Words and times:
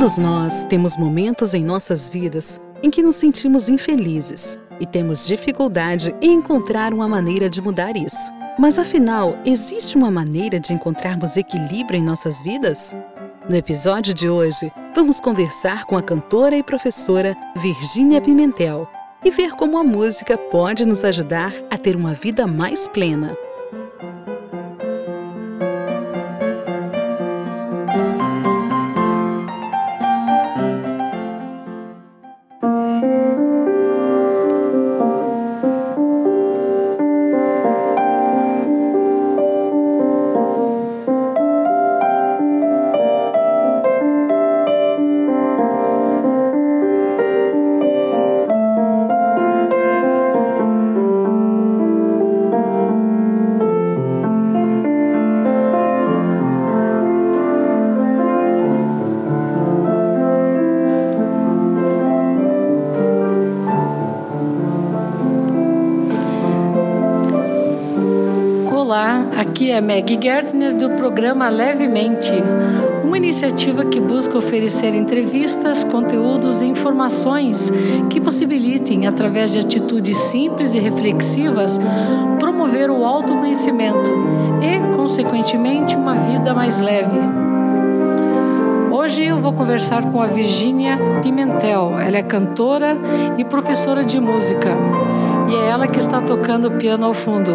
Todos 0.00 0.16
nós 0.16 0.64
temos 0.64 0.96
momentos 0.96 1.52
em 1.52 1.62
nossas 1.62 2.08
vidas 2.08 2.58
em 2.82 2.88
que 2.88 3.02
nos 3.02 3.16
sentimos 3.16 3.68
infelizes 3.68 4.58
e 4.80 4.86
temos 4.86 5.26
dificuldade 5.26 6.16
em 6.22 6.36
encontrar 6.36 6.94
uma 6.94 7.06
maneira 7.06 7.50
de 7.50 7.60
mudar 7.60 7.94
isso. 7.98 8.32
Mas 8.58 8.78
afinal, 8.78 9.36
existe 9.44 9.96
uma 9.96 10.10
maneira 10.10 10.58
de 10.58 10.72
encontrarmos 10.72 11.36
equilíbrio 11.36 12.00
em 12.00 12.02
nossas 12.02 12.40
vidas? 12.40 12.96
No 13.46 13.54
episódio 13.54 14.14
de 14.14 14.26
hoje, 14.26 14.72
vamos 14.96 15.20
conversar 15.20 15.84
com 15.84 15.98
a 15.98 16.02
cantora 16.02 16.56
e 16.56 16.62
professora 16.62 17.36
Virgínia 17.56 18.22
Pimentel 18.22 18.88
e 19.22 19.30
ver 19.30 19.50
como 19.50 19.76
a 19.76 19.84
música 19.84 20.38
pode 20.38 20.86
nos 20.86 21.04
ajudar 21.04 21.52
a 21.70 21.76
ter 21.76 21.94
uma 21.94 22.14
vida 22.14 22.46
mais 22.46 22.88
plena. 22.88 23.36
Aqui 69.60 69.70
é 69.70 69.78
Maggie 69.78 70.18
Gertner 70.18 70.74
do 70.74 70.88
programa 70.88 71.50
Levemente, 71.50 72.32
uma 73.04 73.18
iniciativa 73.18 73.84
que 73.84 74.00
busca 74.00 74.38
oferecer 74.38 74.94
entrevistas, 74.94 75.84
conteúdos 75.84 76.62
e 76.62 76.66
informações 76.66 77.70
que 78.08 78.22
possibilitem, 78.22 79.06
através 79.06 79.52
de 79.52 79.58
atitudes 79.58 80.16
simples 80.16 80.72
e 80.72 80.78
reflexivas, 80.78 81.78
promover 82.38 82.90
o 82.90 83.04
autoconhecimento 83.04 84.10
e, 84.62 84.96
consequentemente, 84.96 85.94
uma 85.94 86.14
vida 86.14 86.54
mais 86.54 86.80
leve. 86.80 87.18
Hoje 88.90 89.26
eu 89.26 89.38
vou 89.40 89.52
conversar 89.52 90.10
com 90.10 90.22
a 90.22 90.26
Virgínia 90.26 90.98
Pimentel. 91.22 91.98
Ela 92.00 92.16
é 92.16 92.22
cantora 92.22 92.96
e 93.36 93.44
professora 93.44 94.02
de 94.02 94.18
música. 94.18 94.70
E 95.50 95.54
é 95.54 95.68
ela 95.68 95.86
que 95.86 95.98
está 95.98 96.18
tocando 96.18 96.70
piano 96.78 97.04
ao 97.04 97.12
fundo. 97.12 97.52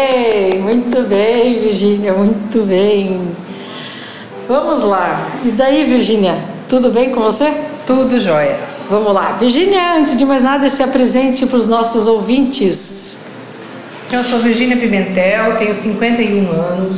Bem, 0.00 0.58
muito 0.60 1.02
bem, 1.02 1.58
Virgínia, 1.58 2.12
muito 2.12 2.62
bem. 2.62 3.28
Vamos 4.48 4.82
lá. 4.82 5.28
E 5.44 5.50
daí, 5.50 5.84
Virgínia, 5.84 6.36
tudo 6.68 6.90
bem 6.90 7.10
com 7.10 7.20
você? 7.20 7.52
Tudo 7.86 8.18
jóia. 8.18 8.58
Vamos 8.88 9.12
lá. 9.12 9.32
Virgínia, 9.32 9.94
antes 9.94 10.16
de 10.16 10.24
mais 10.24 10.42
nada, 10.42 10.68
se 10.68 10.82
apresente 10.82 11.46
para 11.46 11.56
os 11.56 11.66
nossos 11.66 12.06
ouvintes. 12.06 13.26
Eu 14.10 14.24
sou 14.24 14.40
Virgínia 14.40 14.76
Pimentel, 14.76 15.56
tenho 15.56 15.74
51 15.74 16.50
anos, 16.50 16.96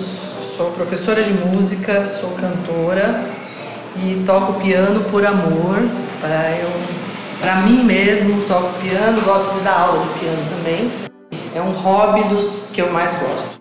sou 0.56 0.70
professora 0.70 1.22
de 1.22 1.32
música, 1.32 2.06
sou 2.06 2.30
cantora 2.30 3.22
e 3.96 4.22
toco 4.24 4.54
piano 4.60 5.04
por 5.10 5.26
amor. 5.26 5.82
Para 6.20 6.56
eu, 6.56 6.70
para 7.40 7.56
mim 7.56 7.84
mesmo, 7.84 8.42
toco 8.46 8.72
piano, 8.80 9.20
gosto 9.22 9.52
de 9.58 9.60
dar 9.60 9.80
aula 9.80 10.06
de 10.06 10.20
piano 10.20 10.42
também. 10.56 11.11
É 11.54 11.60
um 11.60 11.70
hobby 11.70 12.22
dos 12.24 12.68
que 12.72 12.80
eu 12.80 12.90
mais 12.90 13.12
gosto. 13.14 13.60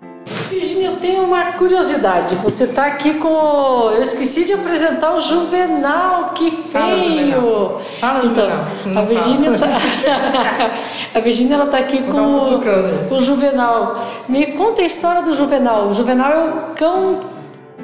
Virginia, 0.49 0.87
eu 0.87 0.95
tenho 0.97 1.23
uma 1.23 1.53
curiosidade. 1.53 2.35
Você 2.35 2.63
está 2.65 2.85
aqui 2.85 3.15
com. 3.15 3.91
Eu 3.93 4.01
esqueci 4.01 4.45
de 4.45 4.53
apresentar 4.53 5.13
o 5.13 5.19
Juvenal, 5.19 6.29
que 6.29 6.51
feio! 6.51 7.79
Fala, 7.99 8.21
Juvenal. 8.21 8.65
então, 8.85 9.01
a 9.01 9.05
Virginia 9.05 9.49
está. 9.51 9.67
a 11.15 11.19
Virginia 11.19 11.55
ela 11.55 11.65
está 11.65 11.79
aqui 11.79 12.01
com 12.03 12.17
o, 12.17 13.13
o 13.13 13.19
Juvenal. 13.19 14.07
Me 14.29 14.53
conta 14.53 14.81
a 14.81 14.85
história 14.85 15.21
do 15.21 15.33
Juvenal. 15.33 15.87
O 15.87 15.93
Juvenal 15.93 16.31
é 16.31 16.45
o 16.45 16.53
cão 16.75 17.25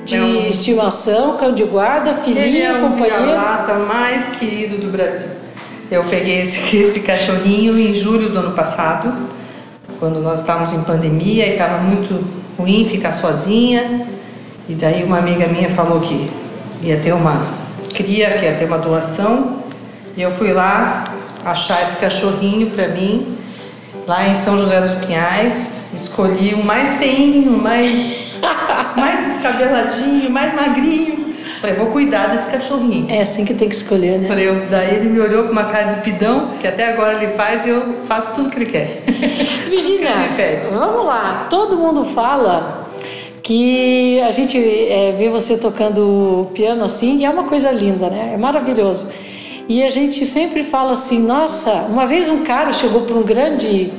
de 0.06 0.16
é 0.16 0.22
um... 0.22 0.47
estimação, 0.47 1.35
cão 1.35 1.51
de 1.51 1.63
guarda, 1.63 2.16
filhinho, 2.16 2.46
Ele 2.46 2.62
é 2.62 2.73
o 2.73 2.81
companheiro. 2.81 3.85
mais 3.88 4.38
querido 4.38 4.78
do 4.78 4.90
Brasil. 4.90 5.31
Eu 5.91 6.06
peguei 6.06 6.44
esse, 6.44 6.59
esse 6.78 7.01
cachorrinho 7.01 7.78
em 7.78 7.94
julho 7.94 8.29
do 8.29 8.40
ano 8.40 8.51
passado 8.51 9.37
quando 10.00 10.22
nós 10.22 10.40
estávamos 10.40 10.74
em 10.74 10.81
pandemia 10.84 11.46
e 11.46 11.52
estava 11.53 11.80
muito 11.80 12.24
ruim 12.58 12.88
ficar 12.90 13.12
sozinha. 13.12 14.08
E 14.68 14.74
daí 14.74 15.03
uma 15.03 15.18
amiga 15.18 15.47
minha 15.47 15.69
falou 15.69 16.02
que 16.02 16.30
ia 16.81 16.97
ter 16.97 17.13
uma 17.13 17.47
cria, 17.94 18.38
que 18.38 18.46
ia 18.46 18.53
ter 18.53 18.66
uma 18.66 18.78
doação. 18.78 19.63
E 20.16 20.22
eu 20.22 20.31
fui 20.31 20.52
lá 20.52 21.03
achar 21.46 21.81
esse 21.84 21.97
cachorrinho 21.97 22.72
para 22.72 22.88
mim, 22.90 23.38
lá 24.06 24.28
em 24.28 24.35
São 24.35 24.58
José 24.58 24.81
dos 24.81 24.94
Pinhais. 25.06 25.91
Escolhi 25.94 26.53
o 26.53 26.64
mais 26.64 26.96
feinho, 26.96 27.52
mais, 27.52 28.34
mais 28.96 29.34
descabeladinho, 29.34 30.29
mais 30.29 30.53
magrinho. 30.53 31.28
Falei, 31.62 31.75
vou 31.75 31.88
cuidar 31.88 32.28
desse 32.28 32.52
cachorrinho. 32.52 33.08
É 33.09 33.22
assim 33.22 33.44
que 33.44 33.53
tem 33.53 33.68
que 33.68 33.75
escolher, 33.75 34.19
né? 34.19 34.28
Falei, 34.28 34.47
daí 34.69 34.96
ele 34.96 35.09
me 35.09 35.19
olhou 35.19 35.46
com 35.46 35.52
uma 35.52 35.66
cara 35.66 35.96
de 35.96 36.02
pidão, 36.02 36.52
que 36.59 36.68
até 36.68 36.91
agora 36.91 37.16
ele 37.16 37.34
faz 37.34 37.66
e 37.66 37.69
eu 37.69 37.96
faço 38.07 38.35
tudo 38.35 38.50
que 38.50 38.57
ele 38.57 38.72
quer. 38.72 39.03
Virginia, 39.69 40.12
vamos 40.72 41.06
lá. 41.06 41.47
Todo 41.50 41.75
mundo 41.75 42.06
fala 42.06 42.88
que 43.44 44.19
a 44.22 44.31
gente 44.31 44.57
é, 44.57 45.16
vê 45.18 45.29
você 45.29 45.57
tocando 45.57 46.50
piano 46.53 46.84
assim 46.84 47.19
e 47.19 47.25
é 47.25 47.29
uma 47.29 47.44
coisa 47.44 47.72
linda, 47.72 48.09
né? 48.09 48.31
É 48.34 48.38
maravilhoso. 48.38 49.07
E 49.69 49.84
a 49.84 49.90
gente 49.90 50.25
sempre 50.25 50.63
fala 50.63 50.94
assim, 50.94 51.19
nossa, 51.19 51.72
uma 51.90 52.06
vez 52.06 52.29
um 52.29 52.44
cara 52.44 52.72
chegou 52.72 53.01
para 53.01 53.16
um 53.16 53.23
grande, 53.23 53.91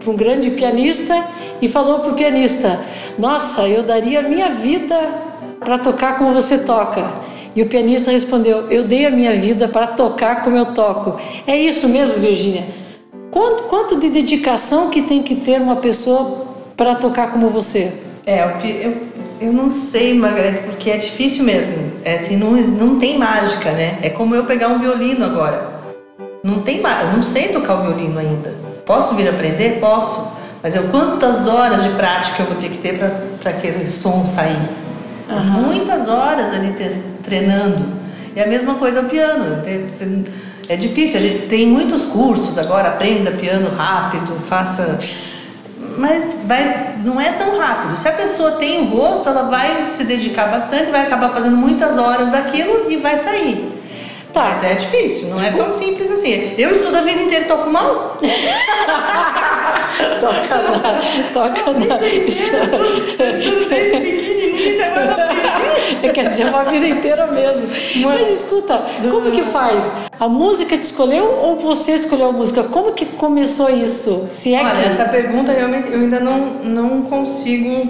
para 0.00 0.12
um 0.12 0.16
grande 0.16 0.50
pianista 0.50 1.24
e 1.62 1.68
falou 1.68 2.00
para 2.00 2.10
o 2.10 2.14
pianista, 2.14 2.80
nossa, 3.18 3.68
eu 3.68 3.84
daria 3.84 4.22
minha 4.22 4.50
vida 4.50 4.96
para 5.60 5.78
tocar 5.78 6.18
como 6.18 6.32
você 6.32 6.58
toca. 6.58 7.10
E 7.56 7.62
o 7.62 7.66
pianista 7.66 8.10
respondeu: 8.10 8.70
Eu 8.70 8.84
dei 8.84 9.06
a 9.06 9.10
minha 9.10 9.32
vida 9.34 9.68
para 9.68 9.86
tocar 9.86 10.42
como 10.42 10.56
eu 10.56 10.66
toco. 10.66 11.20
É 11.46 11.56
isso 11.56 11.88
mesmo, 11.88 12.18
Virginia? 12.18 12.64
Quanto, 13.34 13.64
quanto 13.64 13.98
de 13.98 14.10
dedicação 14.10 14.90
que 14.90 15.02
tem 15.02 15.20
que 15.20 15.34
ter 15.34 15.60
uma 15.60 15.74
pessoa 15.74 16.46
para 16.76 16.94
tocar 16.94 17.32
como 17.32 17.48
você? 17.48 17.92
É, 18.24 18.44
eu, 18.84 18.96
eu 19.40 19.52
não 19.52 19.72
sei, 19.72 20.14
Margarete, 20.14 20.62
porque 20.62 20.88
é 20.88 20.98
difícil 20.98 21.42
mesmo. 21.42 21.94
É 22.04 22.18
assim, 22.18 22.36
não, 22.36 22.52
não 22.52 23.00
tem 23.00 23.18
mágica, 23.18 23.72
né? 23.72 23.98
É 24.02 24.08
como 24.08 24.36
eu 24.36 24.44
pegar 24.44 24.68
um 24.68 24.78
violino 24.78 25.24
agora. 25.24 25.68
Não 26.44 26.60
tem 26.60 26.76
eu 26.76 27.12
não 27.12 27.24
sei 27.24 27.48
tocar 27.48 27.80
o 27.80 27.82
violino 27.82 28.20
ainda. 28.20 28.54
Posso 28.86 29.16
vir 29.16 29.28
aprender? 29.28 29.80
Posso. 29.80 30.32
Mas 30.62 30.76
eu 30.76 30.84
quantas 30.84 31.48
horas 31.48 31.82
de 31.82 31.88
prática 31.88 32.40
eu 32.40 32.46
vou 32.46 32.56
ter 32.56 32.68
que 32.68 32.78
ter 32.78 33.00
para 33.42 33.50
aquele 33.50 33.90
som 33.90 34.24
sair? 34.24 34.62
Uhum. 35.28 35.62
Muitas 35.62 36.08
horas 36.08 36.52
ali 36.52 36.72
treinando. 37.24 37.84
E 38.36 38.40
a 38.40 38.46
mesma 38.46 38.76
coisa 38.76 39.00
o 39.00 39.08
piano. 39.08 39.60
É 40.68 40.76
difícil, 40.76 41.20
a 41.20 41.22
gente 41.22 41.46
tem 41.46 41.66
muitos 41.66 42.04
cursos 42.04 42.56
agora, 42.56 42.88
aprenda 42.88 43.32
piano 43.32 43.68
rápido, 43.70 44.40
faça. 44.48 44.98
Mas 45.98 46.36
vai, 46.44 46.96
não 47.04 47.20
é 47.20 47.32
tão 47.32 47.58
rápido. 47.58 47.96
Se 47.96 48.08
a 48.08 48.12
pessoa 48.12 48.52
tem 48.52 48.82
o 48.82 48.86
gosto, 48.90 49.28
ela 49.28 49.42
vai 49.44 49.90
se 49.90 50.04
dedicar 50.04 50.50
bastante, 50.50 50.90
vai 50.90 51.02
acabar 51.02 51.30
fazendo 51.30 51.56
muitas 51.56 51.98
horas 51.98 52.30
daquilo 52.30 52.90
e 52.90 52.96
vai 52.96 53.18
sair. 53.18 53.83
Tá. 54.34 54.58
Mas 54.60 54.64
é 54.64 54.74
difícil, 54.74 55.28
não 55.28 55.40
é 55.40 55.52
tão 55.52 55.72
simples 55.72 56.10
assim. 56.10 56.54
Eu 56.58 56.72
estudo 56.72 56.96
a 56.96 57.02
vida 57.02 57.22
inteira 57.22 57.44
e 57.44 57.48
toco 57.48 57.70
mal? 57.70 58.16
toca 60.18 60.54
nada, 60.56 61.00
toca 61.32 61.72
nada. 61.72 62.04
Então 64.64 64.98
É 66.02 66.08
Quer 66.08 66.30
dizer, 66.30 66.46
uma 66.46 66.64
vida 66.64 66.86
inteira 66.86 67.28
mesmo. 67.28 67.68
Mas 68.02 68.28
escuta, 68.30 68.82
como 69.08 69.30
que 69.30 69.42
faz? 69.42 69.94
A 70.18 70.28
música 70.28 70.76
te 70.76 70.82
escolheu 70.82 71.38
ou 71.40 71.56
você 71.56 71.92
escolheu 71.92 72.30
a 72.30 72.32
música? 72.32 72.64
Como 72.64 72.92
que 72.92 73.06
começou 73.06 73.70
isso? 73.70 74.26
Se 74.28 74.52
é 74.52 74.64
Olha, 74.64 74.72
que... 74.72 74.88
essa 74.88 75.04
pergunta 75.04 75.52
realmente 75.52 75.92
eu 75.92 76.00
ainda 76.00 76.18
não, 76.18 76.38
não 76.64 77.02
consigo 77.02 77.88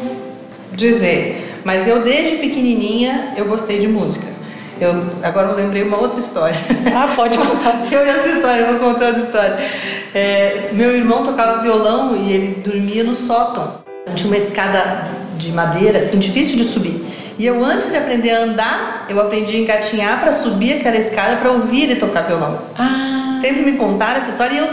dizer. 0.73 1.61
Mas 1.65 1.89
eu 1.89 2.03
desde 2.03 2.37
pequenininha 2.37 3.33
eu 3.37 3.47
gostei 3.47 3.79
de 3.79 3.89
música. 3.89 4.35
Eu, 4.81 5.07
agora 5.23 5.49
eu 5.49 5.57
lembrei 5.57 5.83
uma 5.83 5.99
outra 5.99 6.19
história. 6.21 6.57
Ah, 6.95 7.13
pode 7.15 7.39
contar. 7.39 7.87
eu 7.91 8.01
essa 8.01 8.29
história, 8.29 8.61
eu 8.63 8.79
vou 8.79 8.93
contar 8.93 9.07
a 9.07 9.19
história. 9.19 9.71
É, 10.15 10.71
meu 10.73 10.97
irmão 10.97 11.25
tocava 11.25 11.63
violão 11.63 12.17
e 12.17 12.33
ele 12.33 12.63
dormia 12.63 13.05
no 13.05 13.15
sótão. 13.15 13.85
Tinha 14.15 14.29
uma 14.29 14.37
escada 14.37 15.07
de 15.37 15.53
madeira, 15.53 15.99
assim, 15.99 16.19
difícil 16.19 16.57
de 16.57 16.65
subir. 16.65 17.05
E 17.39 17.47
eu, 17.47 17.65
antes 17.65 17.91
de 17.91 17.97
aprender 17.97 18.31
a 18.31 18.45
andar, 18.45 19.07
eu 19.09 19.21
aprendi 19.21 19.57
a 19.57 19.59
engatinhar 19.59 20.21
para 20.21 20.33
subir 20.33 20.75
aquela 20.75 20.97
escada 20.97 21.37
para 21.37 21.51
ouvir 21.51 21.85
ele 21.85 21.97
tocar 21.97 22.23
violão. 22.23 22.59
Ah. 22.79 23.39
Sempre 23.41 23.63
me 23.63 23.77
contaram 23.77 24.19
essa 24.19 24.31
história 24.31 24.55
e 24.55 24.59
eu 24.59 24.69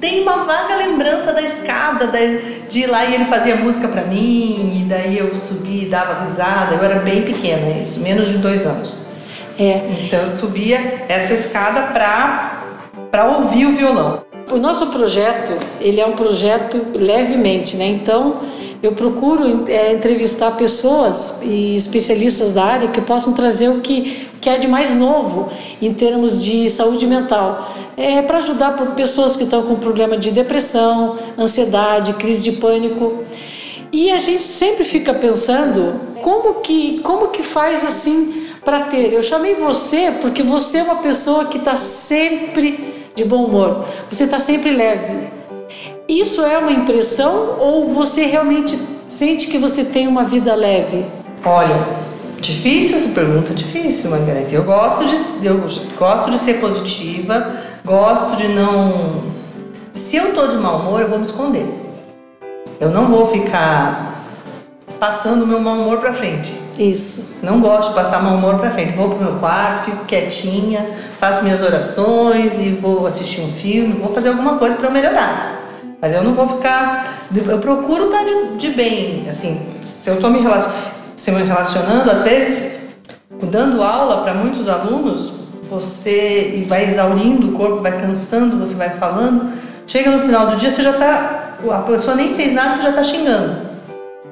tenho 0.00 0.22
uma 0.22 0.44
vaga 0.44 0.76
lembrança 0.76 1.32
da 1.32 1.42
escada, 1.42 2.10
de 2.68 2.80
ir 2.80 2.86
lá 2.86 3.04
e 3.04 3.14
ele 3.14 3.24
fazia 3.26 3.56
música 3.56 3.88
para 3.88 4.02
mim, 4.02 4.82
e 4.82 4.88
daí 4.88 5.18
eu 5.18 5.34
subi 5.36 5.84
e 5.84 5.88
dava 5.88 6.24
risada. 6.24 6.74
Eu 6.74 6.84
era 6.84 7.00
bem 7.00 7.22
pequena, 7.22 7.82
isso, 7.82 8.00
menos 8.00 8.28
de 8.28 8.38
dois 8.38 8.66
anos. 8.66 9.05
É. 9.58 10.04
Então 10.04 10.20
eu 10.20 10.28
subia 10.28 11.04
essa 11.08 11.34
escada 11.34 11.92
para 13.10 13.26
ouvir 13.38 13.66
o 13.66 13.72
violão. 13.72 14.24
O 14.50 14.58
nosso 14.58 14.86
projeto, 14.88 15.52
ele 15.80 16.00
é 16.00 16.06
um 16.06 16.12
projeto 16.12 16.80
levemente, 16.94 17.76
né? 17.76 17.86
Então, 17.86 18.42
eu 18.80 18.92
procuro 18.92 19.64
é, 19.68 19.92
entrevistar 19.92 20.52
pessoas 20.52 21.40
e 21.42 21.74
especialistas 21.74 22.52
da 22.52 22.64
área 22.64 22.88
que 22.88 23.00
possam 23.00 23.32
trazer 23.32 23.68
o 23.68 23.80
que, 23.80 24.28
que 24.40 24.48
é 24.48 24.56
de 24.56 24.68
mais 24.68 24.94
novo 24.94 25.50
em 25.82 25.92
termos 25.92 26.44
de 26.44 26.70
saúde 26.70 27.06
mental. 27.06 27.74
É 27.96 28.22
para 28.22 28.36
ajudar 28.38 28.72
pessoas 28.94 29.34
que 29.34 29.42
estão 29.42 29.62
com 29.62 29.74
problema 29.76 30.16
de 30.16 30.30
depressão, 30.30 31.18
ansiedade, 31.36 32.12
crise 32.12 32.44
de 32.44 32.52
pânico. 32.52 33.24
E 33.90 34.12
a 34.12 34.18
gente 34.18 34.44
sempre 34.44 34.84
fica 34.84 35.12
pensando 35.14 35.98
como 36.22 36.60
que, 36.60 37.00
como 37.00 37.28
que 37.28 37.42
faz 37.42 37.82
assim 37.84 38.45
para 38.66 38.80
ter. 38.80 39.12
Eu 39.12 39.22
chamei 39.22 39.54
você 39.54 40.10
porque 40.20 40.42
você 40.42 40.78
é 40.78 40.82
uma 40.82 40.96
pessoa 40.96 41.44
que 41.44 41.56
está 41.56 41.76
sempre 41.76 43.06
de 43.14 43.24
bom 43.24 43.44
humor, 43.44 43.86
você 44.10 44.24
está 44.24 44.40
sempre 44.40 44.72
leve. 44.72 45.28
Isso 46.08 46.44
é 46.44 46.58
uma 46.58 46.72
impressão 46.72 47.58
ou 47.60 47.94
você 47.94 48.26
realmente 48.26 48.76
sente 49.08 49.46
que 49.46 49.56
você 49.56 49.84
tem 49.84 50.08
uma 50.08 50.24
vida 50.24 50.54
leve? 50.54 51.06
Olha, 51.44 51.86
difícil 52.40 52.96
essa 52.96 53.14
pergunta, 53.14 53.54
difícil, 53.54 54.10
Margarete. 54.10 54.54
Eu 54.54 54.64
gosto 54.64 55.04
de, 55.06 55.46
eu 55.46 55.62
gosto 55.96 56.30
de 56.30 56.38
ser 56.38 56.60
positiva, 56.60 57.60
gosto 57.84 58.36
de 58.36 58.48
não. 58.48 59.22
Se 59.94 60.16
eu 60.16 60.34
tô 60.34 60.48
de 60.48 60.56
mau 60.56 60.80
humor, 60.80 61.00
eu 61.00 61.08
vou 61.08 61.18
me 61.18 61.24
esconder. 61.24 61.66
Eu 62.80 62.90
não 62.90 63.06
vou 63.06 63.26
ficar 63.28 64.24
passando 65.00 65.44
o 65.44 65.46
meu 65.46 65.60
mau 65.60 65.74
humor 65.76 65.98
para 65.98 66.12
frente. 66.12 66.65
Isso. 66.78 67.36
Não 67.42 67.60
gosto 67.60 67.90
de 67.90 67.94
passar 67.94 68.22
mau 68.22 68.34
humor 68.34 68.58
para 68.58 68.70
frente. 68.70 68.96
Vou 68.96 69.10
pro 69.10 69.24
meu 69.24 69.34
quarto, 69.38 69.86
fico 69.86 70.04
quietinha, 70.04 70.86
faço 71.18 71.42
minhas 71.42 71.62
orações 71.62 72.60
e 72.60 72.70
vou 72.70 73.06
assistir 73.06 73.40
um 73.40 73.52
filme, 73.52 73.94
vou 73.94 74.12
fazer 74.12 74.28
alguma 74.28 74.58
coisa 74.58 74.76
para 74.76 74.90
melhorar. 74.90 75.62
Mas 76.00 76.14
eu 76.14 76.22
não 76.22 76.34
vou 76.34 76.48
ficar. 76.48 77.26
Eu 77.34 77.58
procuro 77.58 78.06
estar 78.06 78.24
de, 78.24 78.56
de 78.56 78.70
bem. 78.70 79.26
Assim, 79.28 79.60
se 79.86 80.10
eu 80.10 80.14
estou 80.14 80.30
me, 80.30 80.40
relacion, 80.40 80.70
se 81.16 81.30
me 81.32 81.42
relacionando, 81.42 82.10
às 82.10 82.22
vezes, 82.22 82.80
dando 83.42 83.82
aula 83.82 84.22
para 84.22 84.34
muitos 84.34 84.68
alunos, 84.68 85.32
você 85.68 86.64
vai 86.68 86.84
exaurindo 86.84 87.48
o 87.48 87.52
corpo, 87.52 87.80
vai 87.80 87.98
cansando, 88.00 88.58
você 88.58 88.74
vai 88.74 88.90
falando. 88.90 89.52
Chega 89.86 90.10
no 90.10 90.20
final 90.20 90.50
do 90.50 90.56
dia, 90.56 90.70
você 90.70 90.82
já 90.82 90.90
está. 90.90 91.54
A 91.70 91.78
pessoa 91.78 92.14
nem 92.16 92.34
fez 92.34 92.52
nada, 92.52 92.74
você 92.74 92.82
já 92.82 92.90
está 92.90 93.02
xingando. 93.02 93.65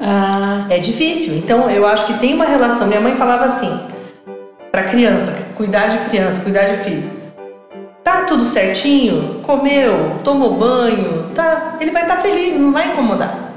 Ah. 0.00 0.66
É 0.70 0.78
difícil. 0.78 1.36
Então, 1.36 1.70
eu 1.70 1.86
acho 1.86 2.06
que 2.06 2.18
tem 2.18 2.34
uma 2.34 2.44
relação. 2.44 2.86
Minha 2.86 3.00
mãe 3.00 3.14
falava 3.16 3.44
assim: 3.44 3.78
para 4.70 4.84
criança, 4.84 5.32
cuidar 5.56 5.88
de 5.88 6.08
criança, 6.08 6.42
cuidar 6.42 6.64
de 6.64 6.84
filho. 6.84 7.10
Tá 8.02 8.22
tudo 8.22 8.44
certinho? 8.44 9.40
Comeu? 9.42 10.16
Tomou 10.24 10.54
banho? 10.54 11.30
Tá? 11.34 11.76
Ele 11.80 11.90
vai 11.90 12.02
estar 12.02 12.16
tá 12.16 12.22
feliz, 12.22 12.56
não 12.56 12.72
vai 12.72 12.92
incomodar. 12.92 13.52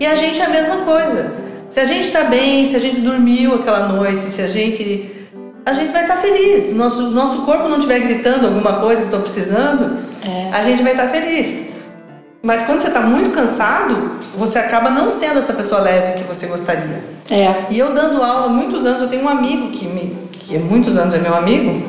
E 0.00 0.06
a 0.06 0.16
gente 0.16 0.40
é 0.40 0.44
a 0.44 0.48
mesma 0.48 0.78
coisa. 0.78 1.32
Se 1.68 1.78
a 1.78 1.84
gente 1.84 2.08
está 2.08 2.24
bem, 2.24 2.66
se 2.66 2.76
a 2.76 2.80
gente 2.80 3.00
dormiu 3.00 3.54
aquela 3.54 3.88
noite, 3.88 4.24
se 4.24 4.42
a 4.42 4.48
gente 4.48 5.28
a 5.64 5.72
gente 5.74 5.92
vai 5.92 6.02
estar 6.02 6.16
tá 6.16 6.20
feliz. 6.20 6.74
Nosso 6.74 7.02
nosso 7.10 7.42
corpo 7.42 7.68
não 7.68 7.76
estiver 7.76 8.00
gritando 8.00 8.46
alguma 8.46 8.80
coisa 8.80 9.02
que 9.02 9.08
estou 9.08 9.20
precisando, 9.20 9.98
é. 10.26 10.50
a 10.52 10.62
gente 10.62 10.82
vai 10.82 10.92
estar 10.92 11.06
tá 11.06 11.10
feliz. 11.10 11.71
Mas 12.42 12.62
quando 12.62 12.80
você 12.80 12.88
está 12.88 13.00
muito 13.00 13.30
cansado, 13.30 14.12
você 14.36 14.58
acaba 14.58 14.90
não 14.90 15.10
sendo 15.10 15.38
essa 15.38 15.52
pessoa 15.52 15.80
leve 15.80 16.18
que 16.18 16.24
você 16.24 16.46
gostaria. 16.46 17.04
É. 17.30 17.66
E 17.70 17.78
eu 17.78 17.94
dando 17.94 18.22
aula 18.22 18.48
muitos 18.48 18.84
anos, 18.84 19.00
eu 19.00 19.08
tenho 19.08 19.24
um 19.24 19.28
amigo 19.28 19.70
que 19.70 19.86
me 19.86 20.22
que 20.32 20.56
há 20.56 20.60
muitos 20.60 20.96
anos 20.96 21.14
é 21.14 21.18
meu 21.18 21.34
amigo, 21.34 21.82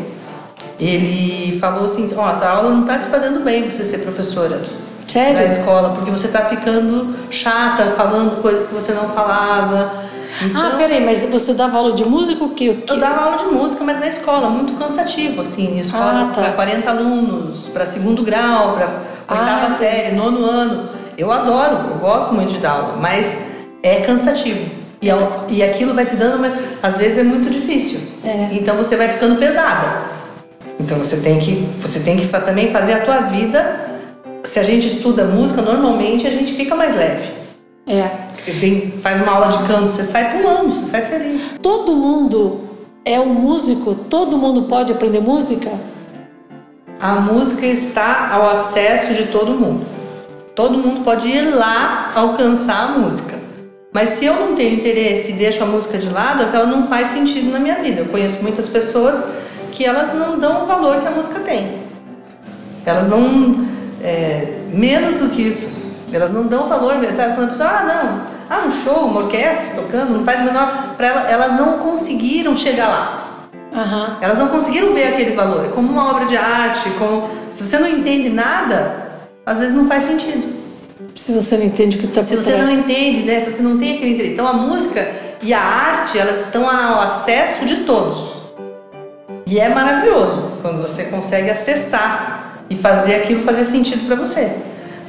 ele 0.80 1.60
falou 1.60 1.86
assim: 1.86 2.10
Ó, 2.16 2.26
oh, 2.26 2.32
essa 2.32 2.48
aula 2.48 2.70
não 2.70 2.82
está 2.82 3.00
te 3.00 3.06
fazendo 3.06 3.44
bem 3.44 3.70
você 3.70 3.84
ser 3.84 4.00
professora 4.00 4.62
Sério? 5.08 5.36
da 5.36 5.46
escola, 5.46 5.90
porque 5.96 6.12
você 6.12 6.28
está 6.28 6.46
ficando 6.46 7.16
chata, 7.30 7.94
falando 7.98 8.42
coisas 8.42 8.68
que 8.68 8.74
você 8.74 8.94
não 8.94 9.10
falava. 9.10 10.03
Ah, 10.42 10.46
então, 10.46 10.68
ah, 10.68 10.76
peraí, 10.78 11.04
mas 11.04 11.24
você 11.24 11.54
dava 11.54 11.78
aula 11.78 11.94
de 11.94 12.06
música 12.06 12.44
ou 12.44 12.52
que, 12.52 12.70
o 12.70 12.82
que? 12.82 12.92
Eu 12.92 13.00
dava 13.00 13.22
aula 13.22 13.38
de 13.38 13.46
música, 13.46 13.84
mas 13.84 14.00
na 14.00 14.08
escola, 14.08 14.50
muito 14.50 14.74
cansativo, 14.74 15.42
assim, 15.42 15.80
escola 15.80 16.30
ah, 16.30 16.32
tá. 16.34 16.42
para 16.42 16.52
40 16.54 16.90
alunos, 16.90 17.68
para 17.68 17.86
segundo 17.86 18.24
grau, 18.24 18.74
para 18.74 19.04
oitava 19.30 19.68
ah, 19.68 19.72
série, 19.72 20.16
nono 20.16 20.46
ano. 20.46 20.90
Eu 21.18 21.32
adoro, 21.32 21.92
eu 21.92 21.98
gosto 21.98 22.34
muito 22.34 22.54
de 22.54 22.60
dar 22.60 22.72
aula, 22.72 22.98
mas 22.98 23.38
é 23.84 24.02
cansativo. 24.02 24.70
E, 25.02 25.10
e 25.54 25.62
aquilo 25.62 25.94
vai 25.94 26.06
te 26.06 26.16
dando, 26.16 26.38
uma, 26.38 26.52
às 26.82 26.98
vezes 26.98 27.18
é 27.18 27.24
muito 27.24 27.50
difícil. 27.50 28.00
É. 28.24 28.50
Então 28.54 28.76
você 28.76 28.96
vai 28.96 29.10
ficando 29.10 29.36
pesada. 29.36 30.04
Então 30.80 30.98
você 30.98 31.18
tem 31.18 31.40
que, 31.40 31.68
você 31.82 32.00
tem 32.00 32.18
que 32.18 32.28
também 32.28 32.72
fazer 32.72 32.94
a 32.94 33.02
tua 33.02 33.18
vida. 33.22 33.92
Se 34.44 34.60
a 34.60 34.64
gente 34.64 34.88
estuda 34.88 35.26
música, 35.26 35.62
normalmente 35.62 36.26
a 36.26 36.30
gente 36.30 36.54
fica 36.54 36.74
mais 36.76 36.96
leve. 36.96 37.43
É. 37.88 38.10
Faz 39.02 39.22
uma 39.22 39.34
aula 39.34 39.58
de 39.58 39.68
canto, 39.68 39.90
você 39.90 40.04
sai 40.04 40.38
pulando, 40.38 40.74
você 40.74 40.90
sai 40.90 41.02
feliz. 41.02 41.60
Todo 41.62 41.96
mundo 41.96 42.62
é 43.04 43.20
um 43.20 43.34
músico? 43.34 43.94
Todo 43.94 44.38
mundo 44.38 44.64
pode 44.64 44.92
aprender 44.92 45.20
música? 45.20 45.70
A 47.00 47.16
música 47.16 47.66
está 47.66 48.30
ao 48.32 48.50
acesso 48.52 49.14
de 49.14 49.28
todo 49.28 49.60
mundo. 49.60 49.86
Todo 50.56 50.78
mundo 50.78 51.04
pode 51.04 51.28
ir 51.28 51.54
lá 51.54 52.12
alcançar 52.16 52.84
a 52.84 52.98
música. 53.00 53.38
Mas 53.92 54.12
se 54.12 54.26
eu 54.26 54.34
não 54.36 54.56
tenho 54.56 54.76
interesse 54.76 55.32
e 55.32 55.36
deixo 55.36 55.64
a 55.64 55.68
música 55.68 55.98
de 55.98 56.10
lado, 56.10 56.44
ela 56.44 56.66
não 56.66 56.88
faz 56.88 57.10
sentido 57.10 57.52
na 57.52 57.60
minha 57.60 57.76
vida. 57.76 58.02
Eu 58.02 58.06
conheço 58.06 58.42
muitas 58.42 58.70
pessoas 58.70 59.24
que 59.72 59.86
elas 59.86 60.14
não 60.16 60.40
dão 60.40 60.64
o 60.64 60.66
valor 60.66 61.02
que 61.02 61.08
a 61.08 61.12
música 61.12 61.40
tem. 61.42 61.80
Elas 62.86 63.10
não. 63.10 63.66
É, 64.02 64.60
menos 64.74 65.20
do 65.20 65.30
que 65.30 65.42
isso. 65.42 65.83
Elas 66.16 66.32
não 66.32 66.46
dão 66.46 66.68
valor, 66.68 66.96
sabe? 67.14 67.36
Quando 67.36 67.48
a 67.48 67.52
pessoa, 67.52 67.70
ah, 67.70 67.84
não, 67.84 68.34
ah, 68.50 68.68
um 68.68 68.84
show, 68.84 69.06
uma 69.06 69.22
orquestra 69.22 69.76
tocando, 69.76 70.14
não 70.14 70.24
faz 70.24 70.42
o 70.42 70.44
menor. 70.44 70.94
Para 70.96 71.08
ela, 71.08 71.30
elas 71.30 71.54
não 71.54 71.80
conseguiram 71.80 72.56
chegar 72.56 72.88
lá. 72.88 73.24
Uhum. 73.74 74.16
Elas 74.22 74.38
não 74.38 74.48
conseguiram 74.50 74.94
ver 74.94 75.08
aquele 75.08 75.32
valor. 75.32 75.66
É 75.66 75.70
como 75.70 75.92
uma 75.92 76.12
obra 76.12 76.26
de 76.26 76.38
arte, 76.38 76.90
como. 77.00 77.30
Se 77.50 77.66
você 77.66 77.80
não 77.80 77.88
entende 77.88 78.30
nada, 78.30 79.12
às 79.46 79.58
vezes 79.58 79.74
não 79.74 79.88
faz 79.88 80.04
sentido. 80.04 80.54
Se 81.16 81.32
você 81.32 81.58
não 81.58 81.66
entende 81.66 81.98
o 81.98 82.00
que 82.00 82.06
está 82.06 82.22
por 82.22 82.28
Se 82.28 82.36
você 82.36 82.54
trás. 82.54 82.70
não 82.70 82.76
entende, 82.76 83.24
né? 83.24 83.40
Se 83.40 83.52
você 83.52 83.62
não 83.62 83.78
tem 83.78 83.96
aquele 83.96 84.14
interesse. 84.14 84.34
Então 84.34 84.48
a 84.48 84.54
música 84.54 85.08
e 85.42 85.54
a 85.54 85.60
arte, 85.60 86.18
elas 86.18 86.42
estão 86.42 86.70
ao 86.70 87.02
acesso 87.02 87.66
de 87.66 87.78
todos. 87.78 88.34
E 89.46 89.60
é 89.60 89.70
maravilhoso 89.70 90.54
quando 90.62 90.82
você 90.82 91.06
consegue 91.06 91.50
acessar 91.50 92.64
e 92.70 92.76
fazer 92.76 93.16
aquilo 93.16 93.44
fazer 93.44 93.66
sentido 93.66 94.08
para 94.08 94.16
você. 94.16 94.56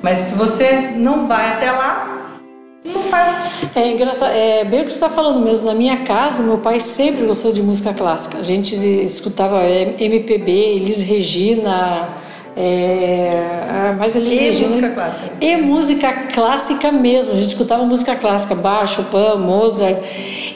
Mas 0.04 0.18
se 0.18 0.34
você 0.34 0.92
não 0.96 1.26
vai 1.26 1.54
até 1.54 1.72
lá, 1.72 2.36
não 2.84 3.00
faz. 3.04 3.54
É 3.74 3.90
engraçado, 3.90 4.32
é 4.34 4.62
bem 4.62 4.82
o 4.82 4.84
que 4.84 4.90
você 4.90 4.98
está 4.98 5.08
falando 5.08 5.42
mesmo. 5.42 5.66
Na 5.66 5.74
minha 5.74 6.04
casa, 6.04 6.42
meu 6.42 6.58
pai 6.58 6.78
sempre 6.78 7.24
gostou 7.24 7.54
de 7.54 7.62
música 7.62 7.94
clássica. 7.94 8.36
A 8.36 8.42
gente 8.42 8.74
escutava 9.02 9.64
MPB, 9.64 10.52
Elis 10.52 11.00
Regina. 11.00 12.10
É, 12.54 13.94
mas 13.98 14.14
eles 14.14 14.60
e 14.60 14.66
música 14.66 14.90
clássica. 14.90 15.24
E 15.40 15.56
música 15.56 16.12
clássica 16.34 16.92
mesmo. 16.92 17.32
A 17.32 17.36
gente 17.36 17.48
escutava 17.48 17.82
música 17.86 18.14
clássica, 18.14 18.54
Bach, 18.54 18.86
Chopin, 18.86 19.38
Mozart. 19.38 19.96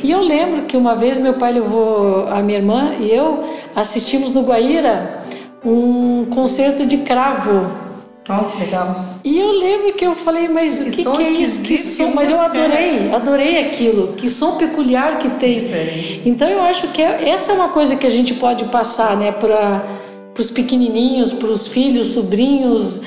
E 0.02 0.10
eu 0.10 0.20
lembro 0.20 0.64
que 0.66 0.76
uma 0.76 0.94
vez 0.94 1.16
meu 1.16 1.32
pai 1.32 1.52
levou 1.52 2.28
a 2.28 2.42
minha 2.42 2.58
irmã 2.58 2.96
e 3.00 3.10
eu 3.10 3.48
assistimos 3.74 4.30
no 4.30 4.42
Guaíra 4.42 5.20
um 5.64 6.26
concerto 6.26 6.84
de 6.84 6.98
cravo. 6.98 7.87
Oh, 8.28 8.44
que 8.44 8.58
legal. 8.58 9.06
E 9.24 9.38
eu 9.38 9.52
lembro 9.52 9.94
que 9.94 10.04
eu 10.04 10.14
falei, 10.14 10.48
mas 10.48 10.82
o 10.82 10.84
que, 10.90 11.02
que, 11.02 11.22
é 11.22 11.30
isso? 11.30 11.62
Que 11.62 11.78
som? 11.78 12.12
Mas 12.14 12.28
eu 12.28 12.38
adorei, 12.38 13.10
adorei 13.10 13.58
aquilo. 13.58 14.12
Que 14.14 14.28
som 14.28 14.58
peculiar 14.58 15.18
que 15.18 15.30
tem. 15.30 15.60
Diferente. 15.60 16.22
Então 16.26 16.46
eu 16.46 16.60
acho 16.60 16.88
que 16.88 17.00
é, 17.00 17.30
essa 17.30 17.52
é 17.52 17.54
uma 17.54 17.70
coisa 17.70 17.96
que 17.96 18.06
a 18.06 18.10
gente 18.10 18.34
pode 18.34 18.64
passar, 18.64 19.16
né, 19.16 19.32
para 19.32 19.82
os 20.38 20.50
pequenininhos, 20.50 21.32
para 21.32 21.48
os 21.48 21.68
filhos, 21.68 22.08
sobrinhos. 22.08 23.00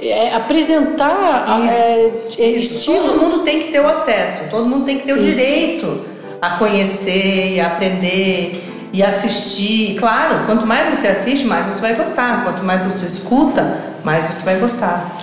É, 0.00 0.32
apresentar 0.32 1.66
é, 1.68 2.12
é, 2.38 2.50
estilo. 2.50 3.02
Todo 3.02 3.20
mundo 3.20 3.38
tem 3.40 3.62
que 3.62 3.72
ter 3.72 3.80
o 3.80 3.88
acesso, 3.88 4.48
todo 4.48 4.64
mundo 4.64 4.84
tem 4.84 4.98
que 4.98 5.06
ter 5.06 5.12
o 5.12 5.16
Isso. 5.16 5.26
direito 5.26 6.04
a 6.40 6.50
conhecer 6.50 7.54
e 7.54 7.60
aprender 7.60 8.67
e 8.92 9.02
assistir. 9.02 9.96
Claro, 9.98 10.46
quanto 10.46 10.66
mais 10.66 10.96
você 10.96 11.08
assiste, 11.08 11.46
mais 11.46 11.66
você 11.66 11.80
vai 11.80 11.94
gostar. 11.94 12.44
Quanto 12.44 12.62
mais 12.62 12.82
você 12.82 13.06
escuta, 13.06 13.78
mais 14.04 14.26
você 14.26 14.44
vai 14.44 14.56
gostar. 14.56 15.16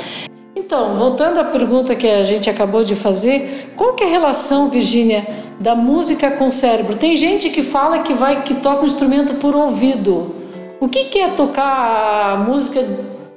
Então, 0.55 0.95
voltando 0.95 1.39
à 1.39 1.43
pergunta 1.43 1.95
que 1.95 2.07
a 2.07 2.23
gente 2.23 2.49
acabou 2.49 2.83
de 2.83 2.95
fazer, 2.95 3.73
qual 3.75 3.93
que 3.93 4.03
é 4.03 4.07
a 4.07 4.09
relação, 4.09 4.69
Virgínia, 4.69 5.27
da 5.59 5.75
música 5.75 6.31
com 6.31 6.47
o 6.47 6.51
cérebro? 6.51 6.95
Tem 6.95 7.15
gente 7.15 7.49
que 7.49 7.61
fala 7.61 7.99
que 7.99 8.13
vai 8.13 8.41
que 8.41 8.55
toca 8.55 8.81
o 8.81 8.85
instrumento 8.85 9.35
por 9.35 9.55
ouvido. 9.55 10.35
O 10.79 10.89
que, 10.89 11.05
que 11.05 11.19
é 11.19 11.29
tocar 11.29 12.43
música 12.47 12.83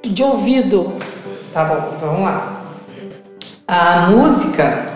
de 0.01 0.23
ouvido? 0.23 0.93
Tá 1.53 1.63
bom, 1.63 1.97
vamos 2.01 2.21
lá. 2.21 2.61
A 3.67 4.07
música, 4.09 4.87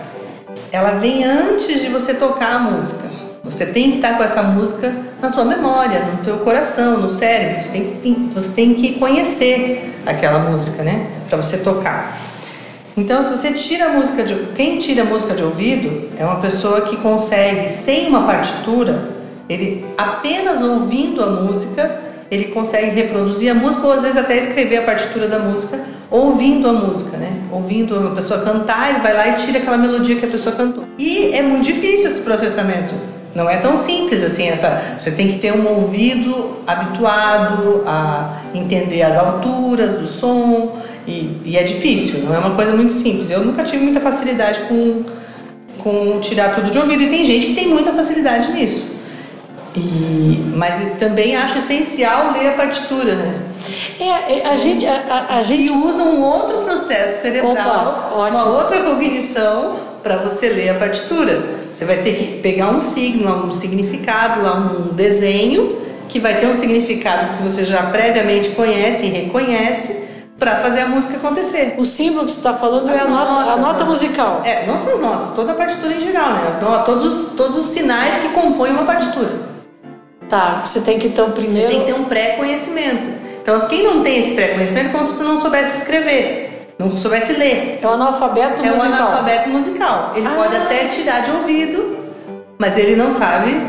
ela 0.72 0.92
vem 0.92 1.24
antes 1.24 1.80
de 1.80 1.88
você 1.88 2.14
tocar 2.14 2.56
a 2.56 2.58
música. 2.58 3.08
Você 3.44 3.66
tem 3.66 3.92
que 3.92 3.96
estar 3.98 4.16
com 4.16 4.24
essa 4.24 4.42
música 4.42 4.92
na 5.20 5.32
sua 5.32 5.44
memória, 5.44 6.00
no 6.00 6.24
teu 6.24 6.38
coração, 6.38 7.00
no 7.00 7.08
cérebro. 7.08 7.62
Você 7.62 7.72
tem 7.72 7.84
que, 8.02 8.34
você 8.34 8.52
tem 8.52 8.74
que 8.74 8.98
conhecer 8.98 9.94
aquela 10.06 10.50
música, 10.50 10.82
né? 10.82 11.06
Para 11.28 11.36
você 11.38 11.58
tocar. 11.58 12.20
Então, 12.96 13.24
se 13.24 13.30
você 13.30 13.52
tira 13.52 13.86
a 13.86 13.88
música 13.88 14.22
de 14.22 14.34
quem 14.54 14.78
tira 14.78 15.02
a 15.02 15.04
música 15.04 15.34
de 15.34 15.42
ouvido 15.42 16.10
é 16.16 16.24
uma 16.24 16.36
pessoa 16.36 16.82
que 16.82 16.96
consegue 16.98 17.68
sem 17.68 18.06
uma 18.06 18.22
partitura, 18.22 19.10
ele 19.48 19.84
apenas 19.98 20.62
ouvindo 20.62 21.22
a 21.22 21.26
música, 21.26 22.00
ele 22.30 22.46
consegue 22.46 22.90
reproduzir 22.90 23.50
a 23.50 23.54
música 23.54 23.86
ou 23.86 23.92
às 23.92 24.02
vezes 24.02 24.16
até 24.16 24.38
escrever 24.38 24.78
a 24.78 24.82
partitura 24.82 25.26
da 25.26 25.40
música 25.40 25.84
ouvindo 26.10 26.68
a 26.68 26.72
música, 26.72 27.16
né? 27.16 27.42
Ouvindo 27.50 27.98
uma 27.98 28.14
pessoa 28.14 28.40
cantar, 28.40 28.90
ele 28.90 29.00
vai 29.00 29.12
lá 29.12 29.28
e 29.28 29.34
tira 29.34 29.58
aquela 29.58 29.76
melodia 29.76 30.14
que 30.14 30.24
a 30.24 30.28
pessoa 30.28 30.54
cantou. 30.54 30.84
E 30.96 31.32
é 31.32 31.42
muito 31.42 31.64
difícil 31.64 32.08
esse 32.08 32.22
processamento. 32.22 32.94
Não 33.34 33.50
é 33.50 33.56
tão 33.56 33.76
simples 33.76 34.22
assim 34.22 34.48
essa. 34.48 34.94
Você 34.98 35.10
tem 35.10 35.32
que 35.32 35.38
ter 35.40 35.52
um 35.52 35.66
ouvido 35.66 36.58
habituado 36.66 37.82
a 37.86 38.42
entender 38.54 39.02
as 39.02 39.16
alturas 39.16 39.98
do 39.98 40.06
som 40.06 40.78
e, 41.06 41.40
e 41.44 41.58
é 41.58 41.64
difícil. 41.64 42.20
Não 42.20 42.34
é 42.34 42.38
uma 42.38 42.54
coisa 42.54 42.72
muito 42.72 42.92
simples. 42.92 43.30
Eu 43.30 43.44
nunca 43.44 43.64
tive 43.64 43.82
muita 43.82 44.00
facilidade 44.00 44.60
com 44.68 45.04
com 45.84 46.18
tirar 46.20 46.54
tudo 46.54 46.70
de 46.70 46.78
ouvido 46.78 47.02
e 47.02 47.10
tem 47.10 47.26
gente 47.26 47.48
que 47.48 47.54
tem 47.54 47.68
muita 47.68 47.92
facilidade 47.92 48.50
nisso. 48.52 48.94
E, 49.76 50.52
mas 50.54 50.98
também 50.98 51.36
acho 51.36 51.58
essencial 51.58 52.32
ler 52.32 52.48
a 52.48 52.52
partitura, 52.52 53.16
né? 53.16 53.40
É, 54.00 54.38
é 54.38 54.46
a 54.46 54.56
gente, 54.56 54.86
a, 54.86 55.26
a, 55.28 55.36
a 55.38 55.42
gente 55.42 55.70
usa 55.70 56.04
um 56.04 56.22
outro 56.22 56.58
processo 56.58 57.22
cerebral, 57.22 58.12
Opa, 58.14 58.30
uma 58.30 58.44
outra 58.44 58.82
cognição 58.82 59.76
para 60.04 60.18
você 60.18 60.50
ler 60.50 60.68
a 60.68 60.74
partitura. 60.74 61.42
Você 61.72 61.86
vai 61.86 61.96
ter 62.02 62.14
que 62.14 62.38
pegar 62.40 62.68
um 62.68 62.78
signo, 62.78 63.46
um 63.46 63.50
significado, 63.50 64.42
lá 64.42 64.54
um 64.54 64.92
desenho 64.92 65.82
que 66.10 66.20
vai 66.20 66.38
ter 66.38 66.46
um 66.46 66.54
significado 66.54 67.38
que 67.38 67.42
você 67.42 67.64
já 67.64 67.84
previamente 67.84 68.50
conhece 68.50 69.06
e 69.06 69.08
reconhece 69.08 70.04
para 70.38 70.56
fazer 70.56 70.80
a 70.80 70.88
música 70.88 71.16
acontecer. 71.16 71.74
O 71.78 71.84
símbolo 71.84 72.26
que 72.26 72.32
você 72.32 72.38
está 72.38 72.52
falando 72.52 72.90
as 72.90 72.96
é 72.96 73.00
a 73.00 73.08
notas, 73.08 73.28
nota, 73.28 73.50
a 73.50 73.56
nota 73.56 73.84
musical. 73.86 74.42
É, 74.44 74.66
não 74.66 74.76
são 74.76 74.92
as 74.92 75.00
notas, 75.00 75.34
toda 75.34 75.52
a 75.52 75.54
partitura 75.54 75.94
em 75.94 76.00
geral, 76.00 76.34
né? 76.34 76.44
As 76.48 76.60
notas, 76.60 76.84
todos, 76.84 77.04
os, 77.04 77.34
todos 77.34 77.56
os 77.56 77.66
sinais 77.66 78.18
que 78.18 78.28
compõem 78.28 78.72
uma 78.72 78.84
partitura. 78.84 79.54
Tá, 80.28 80.60
você 80.64 80.80
tem 80.82 80.98
que 80.98 81.08
então 81.08 81.30
primeiro. 81.32 81.66
Você 81.66 81.68
tem 81.68 81.80
que 81.80 81.86
ter 81.86 81.94
um 81.94 82.04
pré-conhecimento. 82.04 83.08
Então, 83.42 83.58
quem 83.68 83.82
não 83.82 84.02
tem 84.02 84.18
esse 84.18 84.34
pré-conhecimento 84.34 84.88
é 84.88 84.92
como 84.92 85.04
se 85.04 85.14
você 85.14 85.24
não 85.24 85.40
soubesse 85.40 85.78
escrever 85.78 86.43
não 86.78 86.96
soubesse 86.96 87.34
ler. 87.34 87.78
É 87.82 87.86
um 87.86 87.90
analfabeto 87.90 88.62
é 88.62 88.70
musical. 88.70 88.90
É 88.90 88.90
um 88.90 88.94
analfabeto 88.94 89.48
musical. 89.48 90.12
Ele 90.14 90.26
ah. 90.26 90.34
pode 90.36 90.56
até 90.56 90.86
tirar 90.86 91.22
de 91.22 91.30
ouvido, 91.30 91.96
mas 92.58 92.76
ele 92.76 92.96
não 92.96 93.10
sabe 93.10 93.62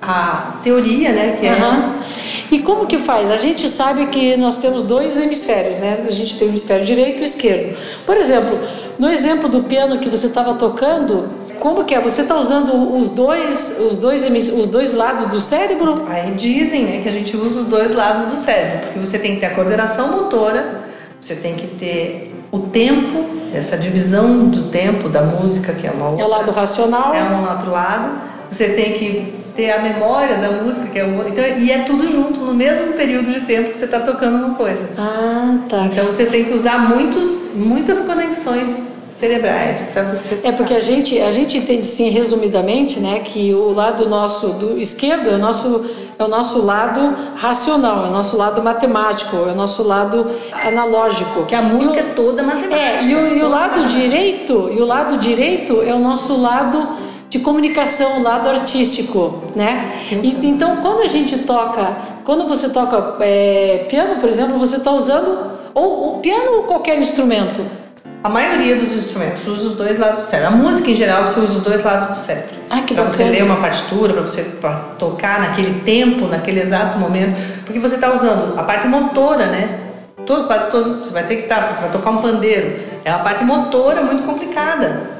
a 0.00 0.56
teoria, 0.64 1.12
né? 1.12 1.36
Que 1.38 1.46
uhum. 1.46 1.52
é... 1.52 2.02
E 2.50 2.58
como 2.58 2.86
que 2.86 2.98
faz? 2.98 3.30
A 3.30 3.36
gente 3.36 3.68
sabe 3.68 4.06
que 4.06 4.36
nós 4.36 4.58
temos 4.58 4.82
dois 4.82 5.16
hemisférios, 5.16 5.78
né? 5.78 6.04
A 6.06 6.10
gente 6.10 6.38
tem 6.38 6.48
o 6.48 6.50
hemisfério 6.50 6.84
direito 6.84 7.18
e 7.18 7.22
o 7.22 7.24
esquerdo. 7.24 7.76
Por 8.04 8.16
exemplo, 8.16 8.58
no 8.98 9.08
exemplo 9.08 9.48
do 9.48 9.62
piano 9.62 9.98
que 9.98 10.08
você 10.08 10.26
estava 10.26 10.54
tocando, 10.54 11.30
como 11.60 11.84
que 11.84 11.94
é? 11.94 12.00
Você 12.00 12.22
está 12.22 12.36
usando 12.36 12.94
os 12.96 13.10
dois, 13.10 13.78
os 13.80 13.96
dois, 13.96 14.24
os 14.52 14.66
dois 14.66 14.92
lados 14.92 15.26
do 15.26 15.40
cérebro? 15.40 16.04
Aí 16.08 16.32
dizem, 16.32 16.84
né, 16.84 17.00
que 17.02 17.08
a 17.08 17.12
gente 17.12 17.36
usa 17.36 17.60
os 17.60 17.66
dois 17.66 17.94
lados 17.94 18.26
do 18.26 18.36
cérebro, 18.36 18.80
porque 18.80 18.98
você 18.98 19.18
tem 19.18 19.36
que 19.36 19.40
ter 19.40 19.46
a 19.46 19.54
coordenação 19.54 20.10
motora 20.10 20.91
você 21.22 21.36
tem 21.36 21.54
que 21.54 21.68
ter 21.68 22.34
o 22.50 22.58
tempo, 22.58 23.24
essa 23.54 23.78
divisão 23.78 24.48
do 24.48 24.64
tempo 24.70 25.08
da 25.08 25.22
música, 25.22 25.72
que 25.72 25.86
é 25.86 25.90
uma 25.92 26.08
outra. 26.08 26.22
É 26.22 26.26
o 26.26 26.28
lado 26.28 26.50
racional. 26.50 27.14
É 27.14 27.22
um 27.22 27.48
outro 27.48 27.70
lado. 27.70 28.18
Você 28.50 28.70
tem 28.70 28.94
que 28.94 29.32
ter 29.54 29.70
a 29.70 29.80
memória 29.80 30.38
da 30.38 30.50
música, 30.50 30.88
que 30.88 30.98
é 30.98 31.04
o 31.04 31.16
outro. 31.16 31.32
Então, 31.32 31.44
e 31.44 31.70
é 31.70 31.84
tudo 31.84 32.10
junto, 32.10 32.40
no 32.40 32.52
mesmo 32.52 32.94
período 32.94 33.32
de 33.32 33.42
tempo 33.42 33.70
que 33.70 33.78
você 33.78 33.84
está 33.84 34.00
tocando 34.00 34.44
uma 34.44 34.54
coisa. 34.56 34.88
Ah, 34.98 35.58
tá. 35.68 35.86
Então 35.86 36.06
você 36.06 36.26
tem 36.26 36.44
que 36.44 36.52
usar 36.52 36.88
muitos, 36.88 37.52
muitas 37.54 38.00
conexões 38.00 38.96
cerebrais 39.22 39.90
para 39.92 40.02
você. 40.02 40.40
É 40.42 40.50
porque 40.50 40.74
a 40.74 40.80
gente 40.80 41.20
a 41.20 41.30
gente 41.30 41.56
entende 41.56 41.86
sim 41.86 42.08
resumidamente, 42.08 42.98
né, 42.98 43.20
que 43.20 43.54
o 43.54 43.70
lado 43.70 44.08
nosso 44.08 44.48
do 44.54 44.80
esquerdo 44.80 45.30
é 45.30 45.34
o 45.36 45.38
nosso 45.38 45.86
é 46.18 46.24
o 46.24 46.28
nosso 46.28 46.64
lado 46.64 47.00
racional, 47.36 48.06
é 48.06 48.08
o 48.08 48.12
nosso 48.12 48.36
lado 48.36 48.60
matemático, 48.62 49.36
é 49.36 49.52
o 49.52 49.54
nosso 49.54 49.82
lado 49.82 50.26
analógico. 50.52 51.46
Que 51.46 51.54
a 51.54 51.62
música 51.62 52.00
o, 52.00 52.00
é 52.00 52.14
toda 52.14 52.42
matemática. 52.42 52.74
É, 52.76 53.04
e 53.04 53.14
o, 53.14 53.36
e 53.38 53.42
o 53.42 53.48
lado 53.48 53.86
direito, 53.86 54.70
e 54.72 54.80
o 54.80 54.84
lado 54.84 55.16
direito 55.16 55.82
é 55.82 55.94
o 55.94 55.98
nosso 55.98 56.40
lado 56.40 56.88
de 57.28 57.38
comunicação, 57.38 58.18
o 58.18 58.22
lado 58.22 58.48
artístico, 58.48 59.42
né? 59.54 59.92
E, 60.10 60.46
então, 60.46 60.76
quando 60.76 61.00
a 61.00 61.08
gente 61.08 61.38
toca, 61.38 61.96
quando 62.24 62.46
você 62.46 62.68
toca 62.68 63.16
é, 63.20 63.86
piano, 63.88 64.16
por 64.20 64.28
exemplo, 64.28 64.58
você 64.58 64.76
está 64.76 64.90
usando 64.92 65.62
ou 65.74 66.16
o 66.16 66.18
piano 66.18 66.58
ou 66.58 66.62
qualquer 66.64 66.98
instrumento. 66.98 67.81
A 68.24 68.28
maioria 68.28 68.76
dos 68.76 68.92
instrumentos 68.94 69.44
usa 69.48 69.70
os 69.70 69.74
dois 69.74 69.98
lados 69.98 70.24
do 70.24 70.30
cérebro. 70.30 70.54
A 70.54 70.56
música 70.56 70.88
em 70.88 70.94
geral 70.94 71.26
você 71.26 71.40
usa 71.40 71.54
os 71.54 71.60
dois 71.60 71.82
lados 71.82 72.08
do 72.10 72.14
cérebro. 72.14 72.50
Ah, 72.70 72.82
que 72.82 72.94
Para 72.94 73.04
você 73.04 73.24
ler 73.24 73.42
uma 73.42 73.56
partitura, 73.56 74.12
para 74.12 74.22
você 74.22 74.42
pra 74.60 74.74
tocar 74.96 75.40
naquele 75.40 75.80
tempo, 75.80 76.26
naquele 76.26 76.60
exato 76.60 76.98
momento, 76.98 77.34
porque 77.64 77.80
você 77.80 77.96
está 77.96 78.14
usando 78.14 78.56
a 78.56 78.62
parte 78.62 78.86
motora, 78.86 79.46
né? 79.46 79.80
Todo, 80.24 80.46
quase 80.46 80.70
todos, 80.70 80.98
você 80.98 81.12
vai 81.12 81.24
ter 81.24 81.34
que 81.34 81.42
estar, 81.42 81.62
tá, 81.62 81.80
vai 81.80 81.90
tocar 81.90 82.10
um 82.10 82.18
pandeiro. 82.18 82.78
É 83.04 83.10
uma 83.10 83.24
parte 83.24 83.42
motora 83.42 84.02
muito 84.02 84.22
complicada. 84.22 85.10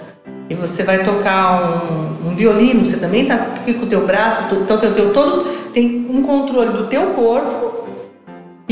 E 0.48 0.54
você 0.54 0.84
vai 0.84 1.02
tocar 1.02 1.60
um, 1.60 2.28
um 2.28 2.34
violino, 2.36 2.84
você 2.84 2.98
também 2.98 3.22
está 3.22 3.36
com 3.36 3.70
o 3.70 3.86
teu 3.86 4.06
braço, 4.06 4.44
então 4.54 4.78
teu, 4.78 4.94
teu 4.94 5.12
todo 5.12 5.44
tem 5.74 6.06
um 6.08 6.22
controle 6.22 6.72
do 6.72 6.86
teu 6.86 7.06
corpo 7.06 7.71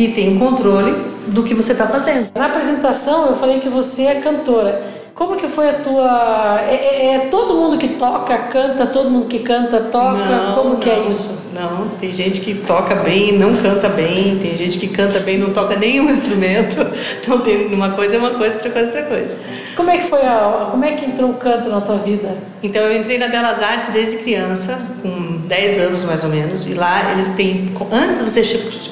e 0.05 0.13
tem 0.13 0.35
um 0.35 0.39
controle 0.39 0.95
do 1.27 1.43
que 1.43 1.55
você 1.55 1.73
está 1.73 1.87
fazendo. 1.87 2.31
Na 2.35 2.47
apresentação 2.47 3.27
eu 3.27 3.37
falei 3.37 3.61
que 3.61 3.69
você 3.69 4.05
é 4.05 4.21
cantora. 4.21 5.00
Como 5.21 5.37
que 5.37 5.49
foi 5.49 5.69
a 5.69 5.75
tua. 5.75 6.63
É, 6.67 6.75
é, 6.75 7.15
é, 7.15 7.19
todo 7.27 7.53
mundo 7.53 7.77
que 7.77 7.89
toca, 7.89 8.39
canta, 8.39 8.87
todo 8.87 9.11
mundo 9.11 9.27
que 9.27 9.41
canta, 9.41 9.79
toca? 9.79 10.17
Não, 10.17 10.55
Como 10.55 10.77
que 10.79 10.89
é 10.89 11.09
isso? 11.11 11.51
Não, 11.53 11.89
tem 12.01 12.11
gente 12.11 12.41
que 12.41 12.55
toca 12.55 12.95
bem 12.95 13.29
e 13.29 13.33
não 13.33 13.55
canta 13.55 13.87
bem, 13.91 14.39
tem 14.39 14.57
gente 14.57 14.79
que 14.79 14.89
canta 14.89 15.21
bem 15.21 15.35
e 15.35 15.39
não 15.39 15.51
toca 15.51 15.77
nenhum 15.77 16.09
instrumento. 16.09 16.79
Então 17.21 17.39
tem 17.41 17.67
uma 17.67 17.91
coisa 17.91 18.17
é 18.17 18.19
uma 18.19 18.31
coisa, 18.31 18.55
outra 18.55 18.71
coisa 18.71 18.91
é 18.91 18.95
outra 18.95 19.15
coisa. 19.15 19.37
Como 19.77 19.91
é 19.91 19.99
que 19.99 20.09
foi 20.09 20.23
a. 20.23 20.69
Como 20.71 20.83
é 20.87 20.93
que 20.93 21.05
entrou 21.05 21.33
o 21.33 21.35
canto 21.35 21.69
na 21.69 21.83
tua 21.83 21.97
vida? 21.97 22.39
Então 22.63 22.81
eu 22.81 22.99
entrei 22.99 23.19
na 23.19 23.29
Belas 23.29 23.63
Artes 23.63 23.91
desde 23.91 24.21
criança, 24.21 24.79
com 25.03 25.47
10 25.47 25.79
anos 25.83 26.05
mais 26.05 26.25
ou 26.25 26.31
menos, 26.31 26.65
e 26.65 26.73
lá 26.73 27.13
eles 27.13 27.29
têm. 27.35 27.71
Antes 27.93 28.21
de 28.21 28.25
você. 28.25 28.41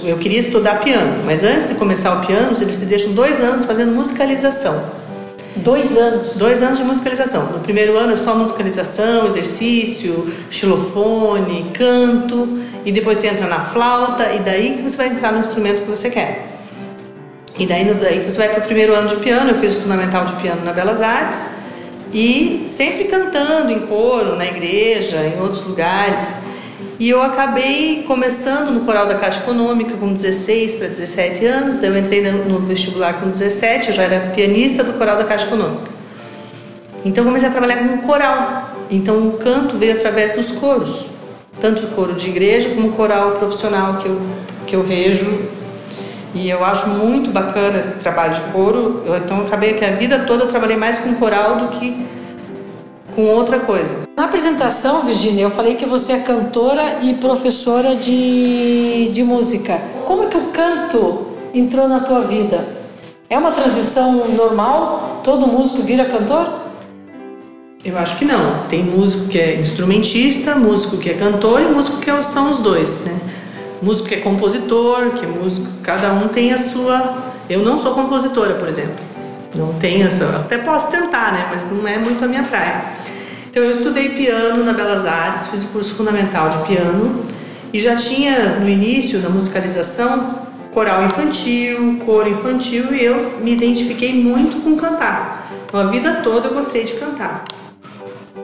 Eu 0.04 0.18
queria 0.18 0.40
estudar 0.40 0.80
piano, 0.80 1.23
mas 1.25 1.42
antes 1.42 1.66
de 1.68 1.75
começar 1.75 2.20
o 2.20 2.26
piano, 2.26 2.54
eles 2.61 2.78
te 2.78 2.85
deixam 2.85 3.12
dois 3.12 3.40
anos 3.40 3.64
fazendo 3.64 3.92
musicalização. 3.92 5.08
Dois 5.62 5.97
anos? 5.97 6.35
Dois 6.35 6.62
anos 6.62 6.79
de 6.79 6.85
musicalização. 6.85 7.47
No 7.47 7.61
primeiro 7.61 7.97
ano 7.97 8.12
é 8.12 8.17
só 8.17 8.35
musicalização, 8.35 9.27
exercício, 9.27 10.33
xilofone, 10.50 11.71
canto, 11.75 12.61
e 12.85 12.93
depois 12.93 13.19
você 13.19 13.29
entra 13.29 13.47
na 13.47 13.65
flauta, 13.65 14.33
e 14.33 14.41
daí 14.41 14.77
que 14.77 14.83
você 14.83 14.97
vai 14.97 15.09
entrar 15.09 15.33
no 15.33 15.41
instrumento 15.41 15.83
que 15.83 15.88
você 15.88 16.11
quer. 16.11 16.47
E 17.59 17.67
daí, 17.67 17.93
daí 17.95 18.21
você 18.21 18.38
vai 18.38 18.49
para 18.50 18.61
o 18.61 18.67
primeiro 18.67 18.95
ano 18.95 19.09
de 19.09 19.17
piano, 19.17 19.50
eu 19.50 19.57
fiz 19.57 19.75
o 19.75 19.81
fundamental 19.81 20.25
de 20.27 20.37
piano 20.37 20.65
na 20.65 20.73
Belas 20.73 21.03
Artes, 21.03 21.47
e 22.12 22.65
sempre 22.67 23.05
cantando 23.05 23.71
em 23.71 23.81
coro, 23.81 24.37
na 24.37 24.47
igreja, 24.47 25.19
em 25.19 25.41
outros 25.41 25.65
lugares. 25.65 26.37
E 26.99 27.11
eu 27.11 27.23
acabei 27.23 28.02
começando 28.09 28.73
no 28.73 28.81
coral 28.81 29.07
da 29.07 29.14
Caixa 29.14 29.38
Econômica 29.38 29.95
com 29.97 30.12
16 30.12 30.75
para 30.75 30.88
17 30.88 31.47
anos, 31.47 31.78
daí 31.78 31.90
eu 31.90 31.97
entrei 31.97 32.21
no 32.33 32.59
vestibular 32.59 33.21
com 33.21 33.31
17, 33.31 33.87
eu 33.87 33.93
já 33.93 34.02
era 34.02 34.33
pianista 34.35 34.83
do 34.83 34.95
coral 34.95 35.17
da 35.17 35.23
Caixa 35.23 35.47
Econômica. 35.47 35.93
Então 37.05 37.25
comecei 37.25 37.49
a 37.49 37.52
trabalhar 37.52 37.76
com 37.76 37.99
coral. 37.99 38.71
Então 38.90 39.28
o 39.28 39.33
canto 39.35 39.76
veio 39.76 39.93
através 39.93 40.33
dos 40.33 40.50
coros, 40.50 41.07
tanto 41.61 41.85
o 41.85 41.90
coro 41.90 42.14
de 42.14 42.28
igreja 42.31 42.71
como 42.71 42.88
o 42.88 42.93
coral 42.93 43.31
profissional 43.33 43.99
que 43.99 44.07
eu, 44.07 44.21
que 44.67 44.75
eu 44.75 44.85
rejo. 44.85 45.43
E 46.35 46.50
eu 46.50 46.64
acho 46.64 46.88
muito 46.88 47.31
bacana 47.31 47.78
esse 47.78 48.00
trabalho 48.00 48.35
de 48.35 48.40
coro. 48.50 49.05
Eu, 49.07 49.17
então 49.19 49.43
acabei 49.43 49.75
que 49.75 49.85
a 49.85 49.93
vida 49.93 50.25
toda 50.26 50.43
eu 50.43 50.49
trabalhei 50.49 50.76
mais 50.76 50.99
com 50.99 51.14
coral 51.14 51.59
do 51.59 51.69
que 51.69 52.05
com 53.15 53.27
outra 53.27 53.61
coisa. 53.61 54.09
Na 54.17 54.25
apresentação, 54.25 55.03
Virginia, 55.03 55.45
eu 55.45 55.50
falei 55.50 55.75
que 55.75 55.87
você 55.87 56.12
é 56.12 56.19
cantora 56.19 56.99
e 57.03 57.15
professora 57.15 57.95
de, 57.95 59.09
de 59.12 59.23
música. 59.23 59.81
Como 60.07 60.25
é 60.25 60.27
que 60.27 60.37
o 60.37 60.47
canto 60.49 61.27
entrou 61.55 61.88
na 61.88 62.00
tua 62.00 62.23
vida? 62.23 62.67
É 63.31 63.38
uma 63.38 63.53
transição 63.53 64.29
normal? 64.29 65.21
Todo 65.23 65.47
músico 65.47 65.83
vira 65.83 66.05
cantor? 66.07 66.69
Eu 67.85 67.97
acho 67.97 68.17
que 68.19 68.25
não. 68.25 68.67
Tem 68.69 68.83
músico 68.83 69.29
que 69.29 69.38
é 69.38 69.57
instrumentista, 69.57 70.55
músico 70.55 70.97
que 70.97 71.11
é 71.11 71.15
cantor 71.15 71.62
e 71.62 71.67
músico 71.67 71.99
que 71.99 72.11
é 72.11 72.23
são 72.23 72.50
os 72.50 72.59
dois, 72.59 73.05
né? 73.05 73.21
Músico 73.81 74.09
que 74.09 74.15
é 74.17 74.21
compositor, 74.21 75.11
que 75.11 75.25
é 75.25 75.29
músico, 75.29 75.69
cada 75.83 76.12
um 76.12 76.29
tem 76.29 76.53
a 76.53 76.59
sua. 76.59 77.33
Eu 77.49 77.61
não 77.61 77.79
sou 77.79 77.95
compositora, 77.95 78.55
por 78.55 78.69
exemplo. 78.69 79.08
Não 79.57 79.73
tenho 79.75 80.07
essa. 80.07 80.26
Até 80.40 80.59
posso 80.59 80.90
tentar, 80.90 81.33
né? 81.33 81.49
Mas 81.50 81.71
não 81.71 81.87
é 81.87 81.99
muito 81.99 82.25
a 82.25 82.28
minha 82.28 82.43
praia. 82.43 82.85
Então 83.50 83.62
eu 83.62 83.71
estudei 83.71 84.11
piano 84.11 84.62
na 84.62 84.73
Belas 84.73 85.07
Artes, 85.07 85.47
fiz 85.47 85.64
o 85.64 85.69
curso 85.69 85.95
fundamental 85.95 86.49
de 86.49 86.59
piano 86.69 87.25
e 87.73 87.81
já 87.81 87.97
tinha 87.97 88.57
no 88.61 88.69
início 88.69 89.21
da 89.21 89.28
musicalização 89.28 90.47
coral 90.73 91.05
infantil, 91.05 91.99
coro 92.05 92.28
infantil 92.28 92.95
e 92.95 93.05
eu 93.05 93.19
me 93.43 93.52
identifiquei 93.52 94.14
muito 94.14 94.62
com 94.62 94.76
cantar. 94.76 95.50
Então 95.67 95.81
a 95.81 95.85
vida 95.85 96.21
toda 96.23 96.49
eu 96.49 96.55
gostei 96.55 96.85
de 96.85 96.93
cantar. 96.95 97.45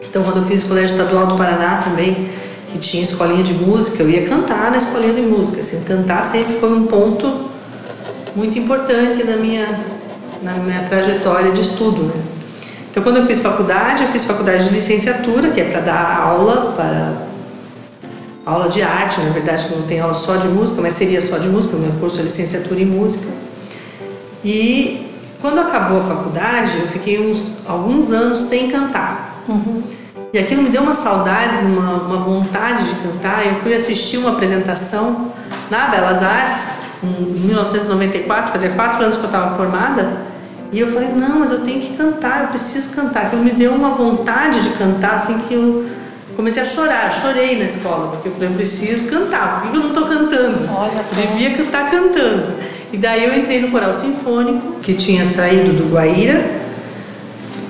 Então 0.02 0.22
quando 0.22 0.38
eu 0.38 0.44
fiz 0.44 0.64
o 0.64 0.68
Colégio 0.68 0.96
Estadual 0.96 1.26
do 1.26 1.36
Paraná 1.36 1.76
também, 1.76 2.28
que 2.72 2.78
tinha 2.78 3.02
escolinha 3.02 3.42
de 3.42 3.54
música, 3.54 4.02
eu 4.02 4.10
ia 4.10 4.26
cantar 4.26 4.70
na 4.70 4.78
escolinha 4.78 5.12
de 5.12 5.22
música. 5.22 5.60
Assim, 5.60 5.84
cantar 5.84 6.24
sempre 6.24 6.54
foi 6.54 6.72
um 6.72 6.86
ponto 6.86 7.50
muito 8.34 8.58
importante 8.58 9.22
na 9.22 9.36
minha 9.36 9.93
na 10.44 10.52
minha 10.54 10.82
trajetória 10.82 11.50
de 11.52 11.60
estudo. 11.60 12.02
Né? 12.04 12.22
Então, 12.90 13.02
quando 13.02 13.16
eu 13.16 13.26
fiz 13.26 13.40
faculdade, 13.40 14.04
eu 14.04 14.08
fiz 14.10 14.24
faculdade 14.24 14.68
de 14.68 14.74
licenciatura, 14.74 15.50
que 15.50 15.60
é 15.60 15.64
para 15.64 15.80
dar 15.80 16.20
aula, 16.20 16.72
para 16.76 17.12
aula 18.46 18.68
de 18.68 18.82
arte, 18.82 19.20
na 19.20 19.30
verdade, 19.30 19.64
que 19.64 19.74
não 19.74 19.82
tem 19.82 19.98
aula 19.98 20.14
só 20.14 20.36
de 20.36 20.46
música, 20.46 20.80
mas 20.80 20.94
seria 20.94 21.20
só 21.20 21.38
de 21.38 21.48
música, 21.48 21.76
o 21.76 21.80
meu 21.80 21.92
curso 21.98 22.20
é 22.20 22.22
licenciatura 22.22 22.80
em 22.80 22.86
música. 22.86 23.26
E 24.44 25.10
quando 25.40 25.60
acabou 25.60 26.00
a 26.00 26.04
faculdade, 26.04 26.78
eu 26.78 26.86
fiquei 26.86 27.18
uns 27.18 27.62
alguns 27.66 28.12
anos 28.12 28.40
sem 28.40 28.70
cantar. 28.70 29.42
Uhum. 29.48 29.82
E 30.32 30.38
aquilo 30.38 30.62
me 30.62 30.68
deu 30.68 30.82
uma 30.82 30.94
saudades, 30.94 31.62
uma, 31.62 32.02
uma 32.02 32.16
vontade 32.18 32.84
de 32.88 32.94
cantar. 32.96 33.46
Eu 33.46 33.54
fui 33.56 33.74
assistir 33.74 34.18
uma 34.18 34.30
apresentação 34.32 35.32
na 35.70 35.88
Belas 35.88 36.22
Artes, 36.22 36.84
em 37.02 37.24
1994, 37.46 38.52
fazia 38.52 38.70
quatro 38.70 39.02
anos 39.02 39.16
que 39.16 39.22
eu 39.22 39.26
estava 39.26 39.54
formada, 39.56 40.23
e 40.74 40.80
eu 40.80 40.88
falei, 40.88 41.10
não, 41.10 41.38
mas 41.38 41.52
eu 41.52 41.60
tenho 41.60 41.80
que 41.80 41.96
cantar, 41.96 42.42
eu 42.42 42.48
preciso 42.48 42.90
cantar. 42.90 43.26
Aquilo 43.26 43.44
me 43.44 43.52
deu 43.52 43.70
uma 43.70 43.90
vontade 43.90 44.60
de 44.60 44.70
cantar, 44.70 45.14
assim 45.14 45.38
que 45.38 45.54
eu 45.54 45.86
comecei 46.34 46.60
a 46.60 46.66
chorar, 46.66 47.12
chorei 47.12 47.56
na 47.56 47.66
escola, 47.66 48.10
porque 48.10 48.26
eu 48.26 48.32
falei, 48.32 48.48
eu 48.48 48.54
preciso 48.54 49.04
cantar, 49.04 49.62
por 49.62 49.70
que 49.70 49.76
eu 49.76 49.80
não 49.80 49.90
estou 49.90 50.08
cantando? 50.08 50.68
Olha 50.68 51.04
só. 51.04 51.14
Devia 51.14 51.62
estar 51.62 51.88
cantando. 51.92 52.54
E 52.92 52.96
daí 52.98 53.22
eu 53.22 53.38
entrei 53.38 53.60
no 53.60 53.70
coral 53.70 53.94
sinfônico, 53.94 54.80
que 54.80 54.94
tinha 54.94 55.24
saído 55.24 55.74
do 55.74 55.94
Guaíra, 55.94 56.44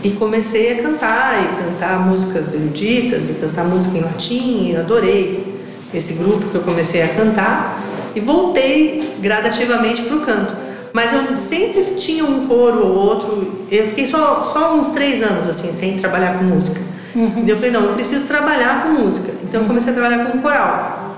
e 0.02 0.08
comecei 0.12 0.72
a 0.72 0.82
cantar, 0.82 1.42
e 1.42 1.62
cantar 1.62 2.00
músicas 2.06 2.54
eruditas, 2.54 3.28
e 3.28 3.34
cantar 3.34 3.66
música 3.66 3.98
em 3.98 4.00
latim, 4.00 4.70
e 4.70 4.76
adorei 4.76 5.60
esse 5.92 6.14
grupo 6.14 6.48
que 6.48 6.54
eu 6.54 6.62
comecei 6.62 7.02
a 7.02 7.08
cantar, 7.08 7.82
e 8.16 8.20
voltei 8.20 9.14
gradativamente 9.20 10.00
para 10.00 10.16
o 10.16 10.20
canto 10.20 10.63
mas 10.94 11.12
eu 11.12 11.36
sempre 11.36 11.96
tinha 11.96 12.24
um 12.24 12.46
coro 12.46 12.86
ou 12.86 12.94
outro. 12.94 13.66
Eu 13.68 13.88
fiquei 13.88 14.06
só, 14.06 14.44
só 14.44 14.76
uns 14.76 14.90
três 14.90 15.24
anos 15.24 15.48
assim, 15.48 15.72
sem 15.72 15.98
trabalhar 15.98 16.38
com 16.38 16.44
música. 16.44 16.80
Uhum. 17.16 17.42
E 17.44 17.50
eu 17.50 17.56
falei, 17.56 17.72
não, 17.72 17.82
eu 17.82 17.94
preciso 17.94 18.26
trabalhar 18.26 18.84
com 18.84 18.90
música. 18.90 19.32
Então 19.42 19.62
eu 19.62 19.66
comecei 19.66 19.92
a 19.92 19.96
trabalhar 19.96 20.24
com 20.24 20.38
coral. 20.38 21.16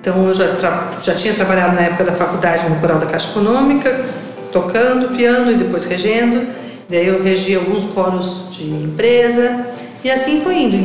Então 0.00 0.26
eu 0.26 0.32
já, 0.32 0.46
já 1.02 1.14
tinha 1.14 1.34
trabalhado 1.34 1.74
na 1.74 1.82
época 1.82 2.04
da 2.04 2.12
faculdade 2.12 2.66
no 2.66 2.76
coral 2.76 2.98
da 2.98 3.04
Caixa 3.04 3.30
Econômica, 3.30 4.06
tocando 4.50 5.14
piano 5.14 5.52
e 5.52 5.56
depois 5.56 5.84
regendo. 5.84 6.46
Daí 6.88 7.06
eu 7.06 7.22
regi 7.22 7.54
alguns 7.54 7.84
coros 7.84 8.48
de 8.52 8.64
empresa 8.64 9.66
e 10.02 10.10
assim 10.10 10.40
foi 10.40 10.62
indo. 10.62 10.76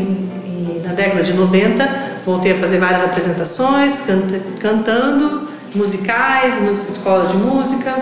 E 0.45 0.81
na 0.85 0.91
década 0.91 1.23
de 1.23 1.31
90 1.31 1.89
voltei 2.25 2.51
a 2.51 2.55
fazer 2.55 2.79
várias 2.79 3.01
apresentações, 3.01 4.01
canta, 4.01 4.41
cantando 4.59 5.48
musicais, 5.75 6.57
escola 6.87 7.25
de 7.27 7.35
música. 7.35 7.95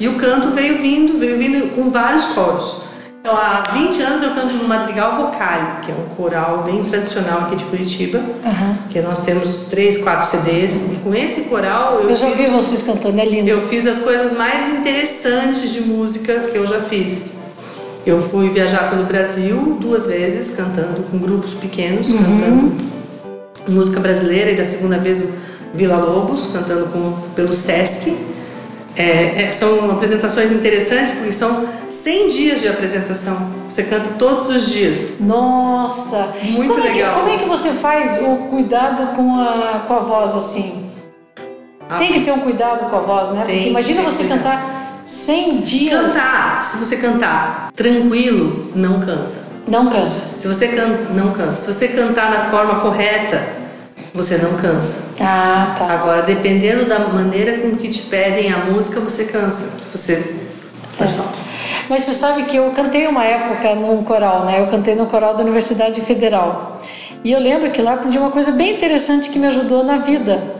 E 0.00 0.06
o 0.08 0.14
canto 0.14 0.50
veio 0.50 0.80
vindo, 0.80 1.18
veio 1.18 1.38
vindo 1.38 1.74
com 1.74 1.90
vários 1.90 2.26
coros. 2.26 2.88
Então, 3.20 3.36
há 3.36 3.72
20 3.74 4.00
anos 4.00 4.22
eu 4.22 4.30
canto 4.30 4.54
no 4.54 4.66
Madrigal 4.66 5.16
Vocale, 5.16 5.84
que 5.84 5.90
é 5.90 5.94
um 5.94 6.14
coral 6.14 6.62
bem 6.62 6.84
tradicional 6.84 7.40
aqui 7.40 7.56
de 7.56 7.64
Curitiba, 7.64 8.18
uhum. 8.18 8.76
que 8.88 9.00
nós 9.00 9.20
temos 9.22 9.64
três, 9.64 9.98
quatro 9.98 10.26
CDs. 10.26 10.84
E 10.92 10.96
com 10.96 11.12
esse 11.12 11.42
coral 11.42 12.00
eu, 12.00 12.10
eu 12.10 12.16
já 12.16 12.26
fiz, 12.28 12.38
vi 12.38 12.46
vocês 12.46 12.82
cantando, 12.82 13.20
é 13.20 13.24
lindo. 13.26 13.50
Eu 13.50 13.62
fiz 13.62 13.86
as 13.86 13.98
coisas 13.98 14.32
mais 14.32 14.68
interessantes 14.70 15.70
de 15.72 15.82
música 15.82 16.40
que 16.50 16.56
eu 16.56 16.66
já 16.66 16.80
fiz. 16.82 17.34
Eu 18.06 18.22
fui 18.22 18.48
viajar 18.50 18.88
pelo 18.88 19.04
Brasil 19.04 19.76
duas 19.78 20.06
vezes 20.06 20.56
cantando 20.56 21.02
com 21.10 21.18
grupos 21.18 21.52
pequenos, 21.52 22.10
uhum. 22.10 22.18
cantando 22.18 22.72
música 23.68 24.00
brasileira 24.00 24.52
e 24.52 24.56
da 24.56 24.64
segunda 24.64 24.96
vez 24.96 25.22
Vila 25.74 25.96
Lobos, 25.96 26.46
cantando 26.48 26.86
com, 26.86 27.30
pelo 27.34 27.52
Sesc. 27.52 28.38
É, 28.96 29.44
é, 29.44 29.52
são 29.52 29.92
apresentações 29.92 30.50
interessantes 30.50 31.12
porque 31.12 31.32
são 31.32 31.68
100 31.88 32.28
dias 32.30 32.60
de 32.60 32.68
apresentação. 32.68 33.48
Você 33.68 33.84
canta 33.84 34.10
todos 34.18 34.50
os 34.50 34.68
dias. 34.68 35.20
Nossa! 35.20 36.34
Muito 36.42 36.74
como 36.74 36.82
legal. 36.82 37.10
É 37.10 37.14
que, 37.14 37.20
como 37.20 37.28
é 37.28 37.36
que 37.36 37.44
você 37.44 37.70
faz 37.74 38.20
o 38.20 38.48
cuidado 38.48 39.14
com 39.14 39.36
a, 39.36 39.84
com 39.86 39.94
a 39.94 40.00
voz 40.00 40.34
assim? 40.34 40.90
Ah, 41.88 41.98
tem 41.98 42.12
que 42.12 42.20
ter 42.22 42.32
um 42.32 42.40
cuidado 42.40 42.90
com 42.90 42.96
a 42.96 43.00
voz, 43.00 43.30
né? 43.30 43.42
Porque 43.44 43.68
imagina 43.68 44.02
você 44.02 44.24
cantar 44.24 45.02
100 45.06 45.56
dias. 45.60 46.14
Cantar, 46.14 46.62
se 46.62 46.76
você 46.76 46.96
cantar 46.96 47.70
tranquilo, 47.74 48.72
não 48.74 49.00
cansa. 49.00 49.48
Não 49.66 49.88
cansa. 49.90 50.36
Se 50.36 50.48
você 50.48 50.68
não 51.14 51.32
cansa. 51.32 51.60
Se 51.60 51.72
você 51.72 51.88
cantar 51.88 52.30
na 52.30 52.50
forma 52.50 52.80
correta, 52.80 53.46
você 54.18 54.36
não 54.38 54.58
cansa. 54.58 55.14
Ah, 55.20 55.76
tá. 55.78 55.86
Agora, 55.86 56.22
dependendo 56.22 56.84
da 56.84 56.98
maneira 56.98 57.58
com 57.58 57.76
que 57.76 57.88
te 57.88 58.02
pedem 58.02 58.52
a 58.52 58.58
música, 58.58 59.00
você 59.00 59.24
cansa. 59.24 59.80
Se 59.80 59.88
você. 59.96 60.34
Pode 60.98 61.14
falar. 61.14 61.32
Mas 61.88 62.02
você 62.02 62.12
sabe 62.12 62.42
que 62.42 62.56
eu 62.56 62.70
cantei 62.72 63.06
uma 63.06 63.24
época 63.24 63.74
num 63.76 64.02
coral, 64.02 64.44
né? 64.44 64.60
Eu 64.60 64.66
cantei 64.66 64.94
no 64.94 65.06
coral 65.06 65.34
da 65.34 65.42
Universidade 65.42 66.00
Federal. 66.00 66.82
E 67.24 67.32
eu 67.32 67.38
lembro 67.38 67.70
que 67.70 67.80
lá 67.80 67.94
aprendi 67.94 68.18
uma 68.18 68.30
coisa 68.30 68.50
bem 68.50 68.74
interessante 68.74 69.30
que 69.30 69.38
me 69.38 69.46
ajudou 69.46 69.84
na 69.84 69.98
vida. 69.98 70.56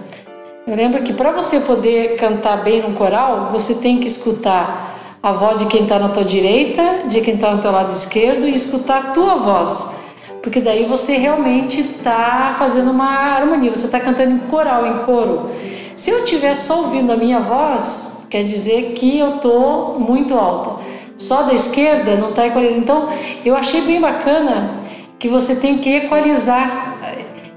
Eu 0.66 0.76
lembro 0.76 1.02
que 1.02 1.12
para 1.12 1.32
você 1.32 1.60
poder 1.60 2.16
cantar 2.16 2.62
bem 2.62 2.82
no 2.82 2.94
coral, 2.94 3.48
você 3.50 3.74
tem 3.74 3.98
que 3.98 4.06
escutar 4.06 5.18
a 5.22 5.32
voz 5.32 5.58
de 5.58 5.66
quem 5.66 5.82
está 5.82 5.98
na 5.98 6.10
tua 6.10 6.24
direita, 6.24 7.08
de 7.08 7.20
quem 7.20 7.34
está 7.34 7.52
no 7.52 7.60
teu 7.60 7.72
lado 7.72 7.92
esquerdo 7.92 8.46
e 8.46 8.54
escutar 8.54 8.98
a 8.98 9.10
tua 9.10 9.34
voz 9.36 9.98
porque 10.42 10.60
daí 10.60 10.86
você 10.86 11.16
realmente 11.16 11.80
está 11.80 12.54
fazendo 12.58 12.90
uma 12.90 13.08
harmonia, 13.08 13.74
você 13.74 13.86
está 13.86 14.00
cantando 14.00 14.32
em 14.32 14.38
coral, 14.38 14.86
em 14.86 15.04
coro. 15.04 15.50
Se 15.96 16.10
eu 16.10 16.24
estiver 16.24 16.54
só 16.54 16.82
ouvindo 16.82 17.12
a 17.12 17.16
minha 17.16 17.40
voz, 17.40 18.26
quer 18.30 18.44
dizer 18.44 18.92
que 18.94 19.18
eu 19.18 19.36
estou 19.36 19.98
muito 19.98 20.34
alta. 20.34 20.82
Só 21.16 21.42
da 21.42 21.52
esquerda 21.52 22.14
não 22.14 22.30
está 22.30 22.46
equalizando. 22.46 22.80
Então, 22.80 23.08
eu 23.44 23.56
achei 23.56 23.80
bem 23.80 24.00
bacana 24.00 24.78
que 25.18 25.28
você 25.28 25.56
tem 25.56 25.78
que 25.78 25.90
equalizar. 25.96 26.96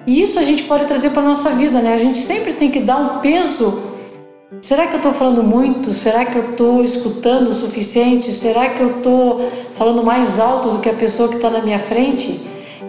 E 0.08 0.20
isso 0.20 0.40
a 0.40 0.44
gente 0.44 0.64
pode 0.64 0.86
trazer 0.86 1.12
para 1.12 1.22
nossa 1.22 1.52
vida, 1.52 1.80
né? 1.80 1.94
A 1.94 1.98
gente 1.98 2.18
sempre 2.18 2.54
tem 2.54 2.72
que 2.72 2.80
dar 2.80 2.98
um 2.98 3.20
peso. 3.20 3.92
Será 4.60 4.88
que 4.88 4.94
eu 4.94 4.98
estou 4.98 5.14
falando 5.14 5.44
muito? 5.44 5.94
Será 5.94 6.26
que 6.26 6.36
eu 6.36 6.52
estou 6.52 6.84
escutando 6.84 7.50
o 7.50 7.54
suficiente? 7.54 8.32
Será 8.32 8.70
que 8.70 8.82
eu 8.82 8.98
estou 8.98 9.52
falando 9.78 10.04
mais 10.04 10.40
alto 10.40 10.70
do 10.70 10.80
que 10.80 10.90
a 10.90 10.94
pessoa 10.94 11.30
que 11.30 11.36
está 11.36 11.50
na 11.52 11.62
minha 11.62 11.80
frente? 11.80 12.42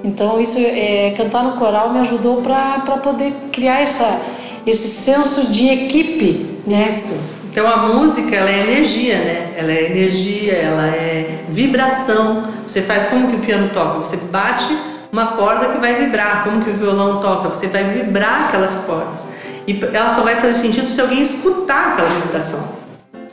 Então 0.05 0.41
isso 0.41 0.59
é, 0.59 1.15
cantar 1.17 1.45
no 1.45 1.53
coral 1.53 1.93
me 1.93 2.01
ajudou 2.01 2.43
para 2.43 2.81
poder 2.99 3.33
criar 3.53 3.81
essa, 3.81 4.21
esse 4.67 4.88
senso 4.88 5.51
de 5.51 5.69
equipe. 5.69 6.61
Né? 6.67 6.87
Isso. 6.88 7.21
Então 7.51 7.69
a 7.69 7.77
música 7.88 8.35
ela 8.35 8.51
é 8.51 8.61
energia, 8.61 9.19
né? 9.19 9.53
Ela 9.57 9.73
é 9.73 9.85
energia, 9.91 10.55
ela 10.55 10.87
é 10.87 11.45
vibração. 11.49 12.45
Você 12.67 12.81
faz 12.81 13.05
como 13.05 13.29
que 13.29 13.37
o 13.37 13.41
piano 13.41 13.71
toca? 13.75 13.99
Você 13.99 14.17
bate 14.17 14.75
uma 15.12 15.27
corda 15.33 15.69
que 15.69 15.79
vai 15.79 15.95
vibrar, 15.95 16.45
como 16.45 16.65
que 16.65 16.71
o 16.71 16.73
violão 16.73 17.21
toca, 17.21 17.51
você 17.51 17.67
vai 17.67 17.85
vibrar 17.85 18.49
aquelas 18.49 18.77
cordas. 18.87 19.27
E 19.69 19.79
ela 19.93 20.09
só 20.09 20.23
vai 20.23 20.37
fazer 20.37 20.55
sentido 20.55 20.88
se 20.88 20.99
alguém 21.01 21.21
escutar 21.21 21.93
aquela 21.93 22.09
vibração. 22.09 22.81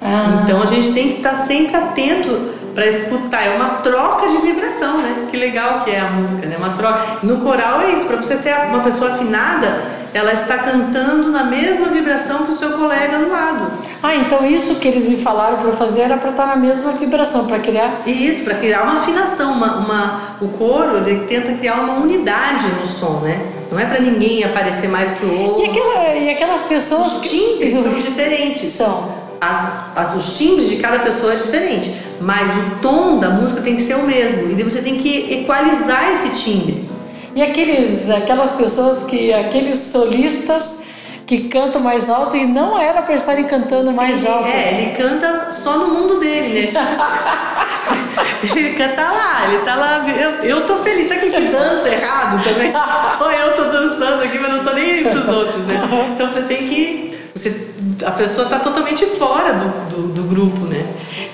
Ah. 0.02 0.42
Então 0.44 0.62
a 0.62 0.66
gente 0.66 0.92
tem 0.92 1.14
que 1.14 1.18
estar 1.18 1.38
tá 1.38 1.46
sempre 1.46 1.76
atento 1.76 2.59
para 2.74 2.86
escutar. 2.88 3.46
É 3.46 3.56
uma 3.56 3.76
troca 3.76 4.28
de 4.30 4.38
vibração, 4.38 4.98
né? 4.98 5.28
Que 5.30 5.38
legal 5.38 5.82
que 5.82 5.92
é 5.92 6.00
a 6.00 6.12
música, 6.12 6.48
né? 6.48 6.58
Uma 6.58 6.72
troca. 6.72 7.20
No 7.24 7.38
coral 7.38 7.82
é 7.82 7.92
isso. 7.92 8.06
Para 8.06 8.18
você 8.18 8.36
ser 8.36 8.54
uma 8.70 8.80
pessoa 8.80 9.12
afinada, 9.12 9.82
ela 10.14 10.34
está 10.34 10.58
cantando 10.58 11.30
na 11.32 11.44
mesma 11.44 11.88
vibração 11.88 12.46
que 12.46 12.52
o 12.52 12.56
seu 12.56 12.72
colega 12.72 13.20
do 13.20 13.30
lado. 13.30 13.72
Ah, 14.02 14.16
então 14.16 14.46
isso 14.46 14.76
que 14.76 14.88
eles 14.88 15.04
me 15.04 15.18
falaram 15.18 15.58
para 15.58 15.74
fazer 15.74 16.02
era 16.02 16.18
para 16.18 16.32
estar 16.32 16.48
na 16.48 16.56
mesma 16.56 16.92
vibração, 16.94 17.46
para 17.46 17.60
criar. 17.60 18.02
Isso, 18.08 18.44
para 18.44 18.56
criar 18.56 18.84
uma 18.84 18.98
afinação, 18.98 19.54
uma, 19.54 19.78
uma, 19.78 20.22
o 20.42 20.48
coro 20.50 20.98
ele 20.98 21.22
tenta 21.22 21.54
criar 21.54 21.76
uma 21.76 21.96
unidade 21.96 22.68
no 22.80 22.88
som, 22.88 23.20
né? 23.24 23.40
Não 23.72 23.80
é 23.80 23.86
para 23.86 24.00
ninguém 24.00 24.44
aparecer 24.44 24.90
mais 24.90 25.12
que 25.12 25.26
o 25.26 25.42
outro. 25.42 25.64
E, 25.64 25.70
aquela, 25.70 26.16
e 26.16 26.30
aquelas 26.32 26.62
pessoas. 26.62 27.18
Os 27.18 27.30
timbres 27.30 27.78
que... 27.78 27.84
são 27.84 27.94
diferentes. 28.00 28.72
São 28.74 29.19
as, 29.41 29.97
as, 29.97 30.15
os 30.15 30.38
timbres 30.38 30.69
de 30.69 30.78
cada 30.78 30.99
pessoa 30.99 31.34
é 31.34 31.36
diferente, 31.38 31.93
mas 32.19 32.49
o 32.52 32.82
tom 32.82 33.19
da 33.19 33.30
música 33.30 33.62
tem 33.62 33.75
que 33.75 33.82
ser 33.82 33.95
o 33.95 34.04
mesmo. 34.04 34.49
E 34.52 34.63
você 34.63 34.82
tem 34.82 34.97
que 34.97 35.41
equalizar 35.41 36.12
esse 36.13 36.30
timbre. 36.30 36.89
E 37.36 37.41
aqueles, 37.41 38.10
aquelas 38.10 38.52
pessoas 38.52 39.04
que, 39.04 39.34
aqueles 39.34 39.78
solistas 39.78 40.89
que 41.30 41.47
cantam 41.47 41.80
mais 41.80 42.10
alto 42.10 42.36
e 42.36 42.43
não 42.43 42.80
era 42.80 43.04
para 43.04 43.13
estarem 43.13 43.43
cantando 43.43 43.91
mais 43.91 44.25
ele, 44.25 44.34
alto. 44.34 44.47
É, 44.47 44.73
ele 44.73 44.95
canta 44.95 45.52
só 45.52 45.78
no 45.78 45.89
mundo 45.89 46.19
dele, 46.19 46.71
né? 46.71 46.97
ele 48.41 48.73
canta 48.73 49.04
lá, 49.04 49.47
ele 49.47 49.60
tá 49.60 49.75
lá. 49.75 50.06
Eu, 50.10 50.32
eu 50.43 50.65
tô 50.65 50.78
feliz, 50.78 51.08
sabe 51.08 51.30
que 51.30 51.39
dança 51.39 51.88
errado 51.88 52.43
também? 52.43 52.73
Só 53.15 53.32
eu 53.32 53.56
tô 53.56 53.63
dançando 53.65 54.23
aqui, 54.23 54.39
mas 54.39 54.56
não 54.56 54.63
tô 54.63 54.73
nem 54.73 55.02
indo 55.02 55.10
pros 55.12 55.30
outros, 55.30 55.62
né? 55.65 55.88
Então 56.15 56.32
você 56.32 56.41
tem 56.41 56.67
que. 56.67 57.09
Você 57.34 57.70
a 58.06 58.12
pessoa 58.12 58.46
está 58.46 58.60
totalmente 58.60 59.06
fora 59.06 59.54
do, 59.54 59.89
do, 59.89 60.08
do 60.13 60.24
grupo, 60.24 60.65
né? 60.65 60.86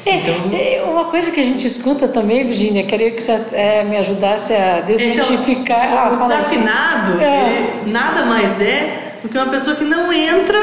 É, 0.06 0.18
então... 0.18 0.36
É, 0.54 0.84
uma 0.84 1.06
coisa 1.06 1.32
que 1.32 1.40
a 1.40 1.44
gente 1.44 1.66
escuta 1.66 2.08
também, 2.08 2.46
Virginia, 2.46 2.84
queria 2.84 3.12
que 3.12 3.22
você 3.22 3.40
é, 3.54 3.84
me 3.84 3.98
ajudasse 3.98 4.54
a 4.54 4.82
desmitificar. 4.82 6.14
Então, 6.14 6.14
o 6.14 6.28
desafinado, 6.28 7.22
é. 7.22 7.82
ele 7.82 7.92
nada 7.92 8.26
mais 8.26 8.62
é 8.62 9.18
do 9.22 9.30
que 9.30 9.38
uma 9.38 9.48
pessoa 9.48 9.76
que 9.76 9.84
não 9.84 10.14
entra 10.14 10.58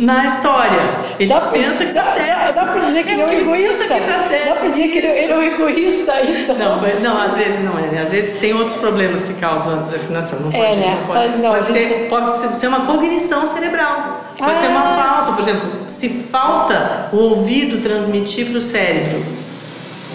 na 0.00 0.26
história. 0.26 0.80
Ele 1.18 1.28
dá 1.28 1.42
pensa 1.42 1.84
que 1.84 1.92
tá 1.92 2.06
certo. 2.06 2.54
Dá 2.54 2.64
pra 2.64 2.80
dizer 2.80 3.04
que 3.04 3.10
ele 3.10 3.20
é 3.20 3.26
um 3.26 3.32
egoísta. 3.32 3.94
Que 3.94 4.00
tá 4.00 4.18
certo. 4.28 4.48
Dá 4.48 4.54
pra 4.54 4.68
dizer 4.68 4.88
que 4.88 4.98
ele 4.98 5.32
é 5.32 5.36
um 5.36 5.42
egoísta 5.42 6.14
então. 6.22 6.56
Não, 6.56 6.80
não, 7.00 7.20
às 7.20 7.36
vezes 7.36 7.62
não 7.62 7.78
é. 7.78 8.00
Às 8.00 8.08
vezes 8.08 8.40
tem 8.40 8.54
outros 8.54 8.76
problemas 8.76 9.22
que 9.22 9.34
causam 9.34 9.74
a 9.74 9.82
desafinação. 9.82 10.40
Não 10.40 10.48
é, 10.50 10.52
pode, 10.52 10.72
é, 10.72 10.76
né? 10.76 10.98
não 10.98 11.14
pode, 11.14 11.36
não, 11.36 11.50
pode, 11.50 11.66
ser, 11.66 12.08
pode 12.08 12.58
ser 12.58 12.66
uma 12.68 12.86
cognição 12.86 13.44
cerebral. 13.44 14.24
Pode 14.38 14.54
ah. 14.54 14.58
ser 14.58 14.68
uma 14.68 14.80
ah. 14.80 15.02
falta. 15.02 15.32
Por 15.32 15.40
exemplo, 15.40 15.68
se 15.86 16.08
falta 16.08 17.10
o 17.12 17.16
ouvido 17.16 17.82
transmitir 17.82 18.46
para 18.46 18.56
o 18.56 18.60
cérebro. 18.60 19.22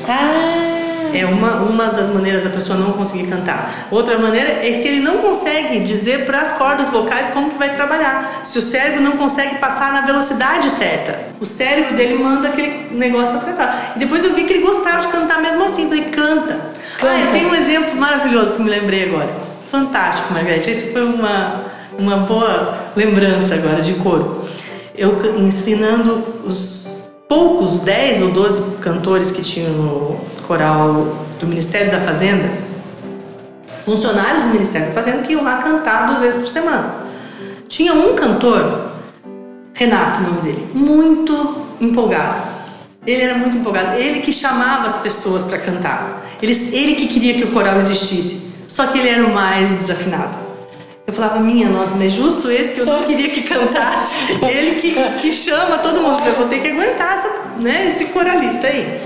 Ah. 0.09 0.74
É 1.15 1.25
uma, 1.25 1.61
uma 1.61 1.87
das 1.87 2.09
maneiras 2.09 2.43
da 2.43 2.49
pessoa 2.49 2.77
não 2.77 2.91
conseguir 2.91 3.27
cantar. 3.27 3.87
Outra 3.89 4.17
maneira 4.17 4.49
é 4.49 4.73
se 4.73 4.87
ele 4.87 4.99
não 4.99 5.19
consegue 5.19 5.79
dizer 5.79 6.25
para 6.25 6.41
as 6.41 6.51
cordas 6.51 6.89
vocais 6.89 7.29
como 7.29 7.51
que 7.51 7.57
vai 7.57 7.73
trabalhar. 7.73 8.41
Se 8.43 8.59
o 8.59 8.61
cérebro 8.61 9.01
não 9.01 9.13
consegue 9.13 9.55
passar 9.55 9.93
na 9.93 10.01
velocidade 10.01 10.69
certa. 10.69 11.19
O 11.39 11.45
cérebro 11.45 11.95
dele 11.95 12.15
manda 12.15 12.49
aquele 12.49 12.89
negócio 12.91 13.37
atrasar. 13.37 13.93
E 13.95 13.99
depois 13.99 14.23
eu 14.23 14.33
vi 14.33 14.43
que 14.43 14.53
ele 14.53 14.65
gostava 14.65 14.99
de 14.99 15.07
cantar 15.07 15.41
mesmo 15.41 15.63
assim. 15.63 15.87
Falei, 15.87 16.05
canta. 16.05 16.59
canta. 16.99 17.13
Ah, 17.13 17.19
eu 17.19 17.31
tenho 17.31 17.49
um 17.49 17.55
exemplo 17.55 17.95
maravilhoso 17.95 18.55
que 18.55 18.61
me 18.61 18.69
lembrei 18.69 19.05
agora. 19.05 19.29
Fantástico, 19.71 20.33
Margarete. 20.33 20.69
Esse 20.69 20.91
foi 20.91 21.03
uma, 21.03 21.63
uma 21.97 22.17
boa 22.17 22.77
lembrança 22.95 23.55
agora 23.55 23.81
de 23.81 23.93
coro. 23.95 24.47
Eu 24.97 25.37
ensinando 25.37 26.23
os 26.45 26.84
poucos 27.27 27.81
10 27.81 28.21
ou 28.23 28.31
12 28.31 28.77
cantores 28.77 29.31
que 29.31 29.41
tinham 29.41 29.71
no 29.71 30.19
coral 30.47 31.25
do 31.39 31.47
Ministério 31.47 31.91
da 31.91 31.99
Fazenda, 31.99 32.49
funcionários 33.83 34.43
do 34.43 34.49
Ministério 34.49 34.87
da 34.87 34.93
Fazenda 34.93 35.23
que 35.23 35.33
iam 35.33 35.43
lá 35.43 35.57
cantar 35.57 36.07
duas 36.07 36.21
vezes 36.21 36.35
por 36.35 36.47
semana. 36.47 37.05
Tinha 37.67 37.93
um 37.93 38.15
cantor, 38.15 38.91
Renato, 39.73 40.19
o 40.19 40.23
nome 40.23 40.41
dele, 40.41 40.67
muito 40.73 41.65
empolgado. 41.81 42.55
Ele 43.05 43.21
era 43.21 43.37
muito 43.37 43.57
empolgado, 43.57 43.97
ele 43.97 44.21
que 44.21 44.31
chamava 44.31 44.85
as 44.85 44.97
pessoas 44.97 45.43
para 45.43 45.57
cantar. 45.59 46.25
Ele, 46.41 46.53
ele 46.71 46.95
que 46.95 47.07
queria 47.07 47.35
que 47.35 47.43
o 47.43 47.51
coral 47.51 47.77
existisse, 47.77 48.51
só 48.67 48.87
que 48.87 48.97
ele 48.97 49.09
era 49.09 49.25
o 49.25 49.33
mais 49.33 49.69
desafinado. 49.69 50.37
Eu 51.07 51.13
falava, 51.13 51.39
minha 51.39 51.69
nossa, 51.69 51.95
não 51.95 52.05
é 52.05 52.09
justo 52.09 52.49
esse 52.49 52.73
que 52.73 52.79
eu 52.79 52.85
não 52.85 53.03
queria 53.03 53.29
que 53.29 53.43
cantasse. 53.43 54.15
Ele 54.41 54.81
que, 54.81 54.95
que 55.19 55.31
chama 55.31 55.77
todo 55.77 56.01
mundo, 56.01 56.23
eu 56.25 56.33
vou 56.33 56.47
ter 56.47 56.61
que 56.61 56.69
aguentar 56.69 57.17
essa, 57.17 57.29
né, 57.59 57.89
esse 57.89 58.05
coralista 58.05 58.67
aí. 58.67 59.01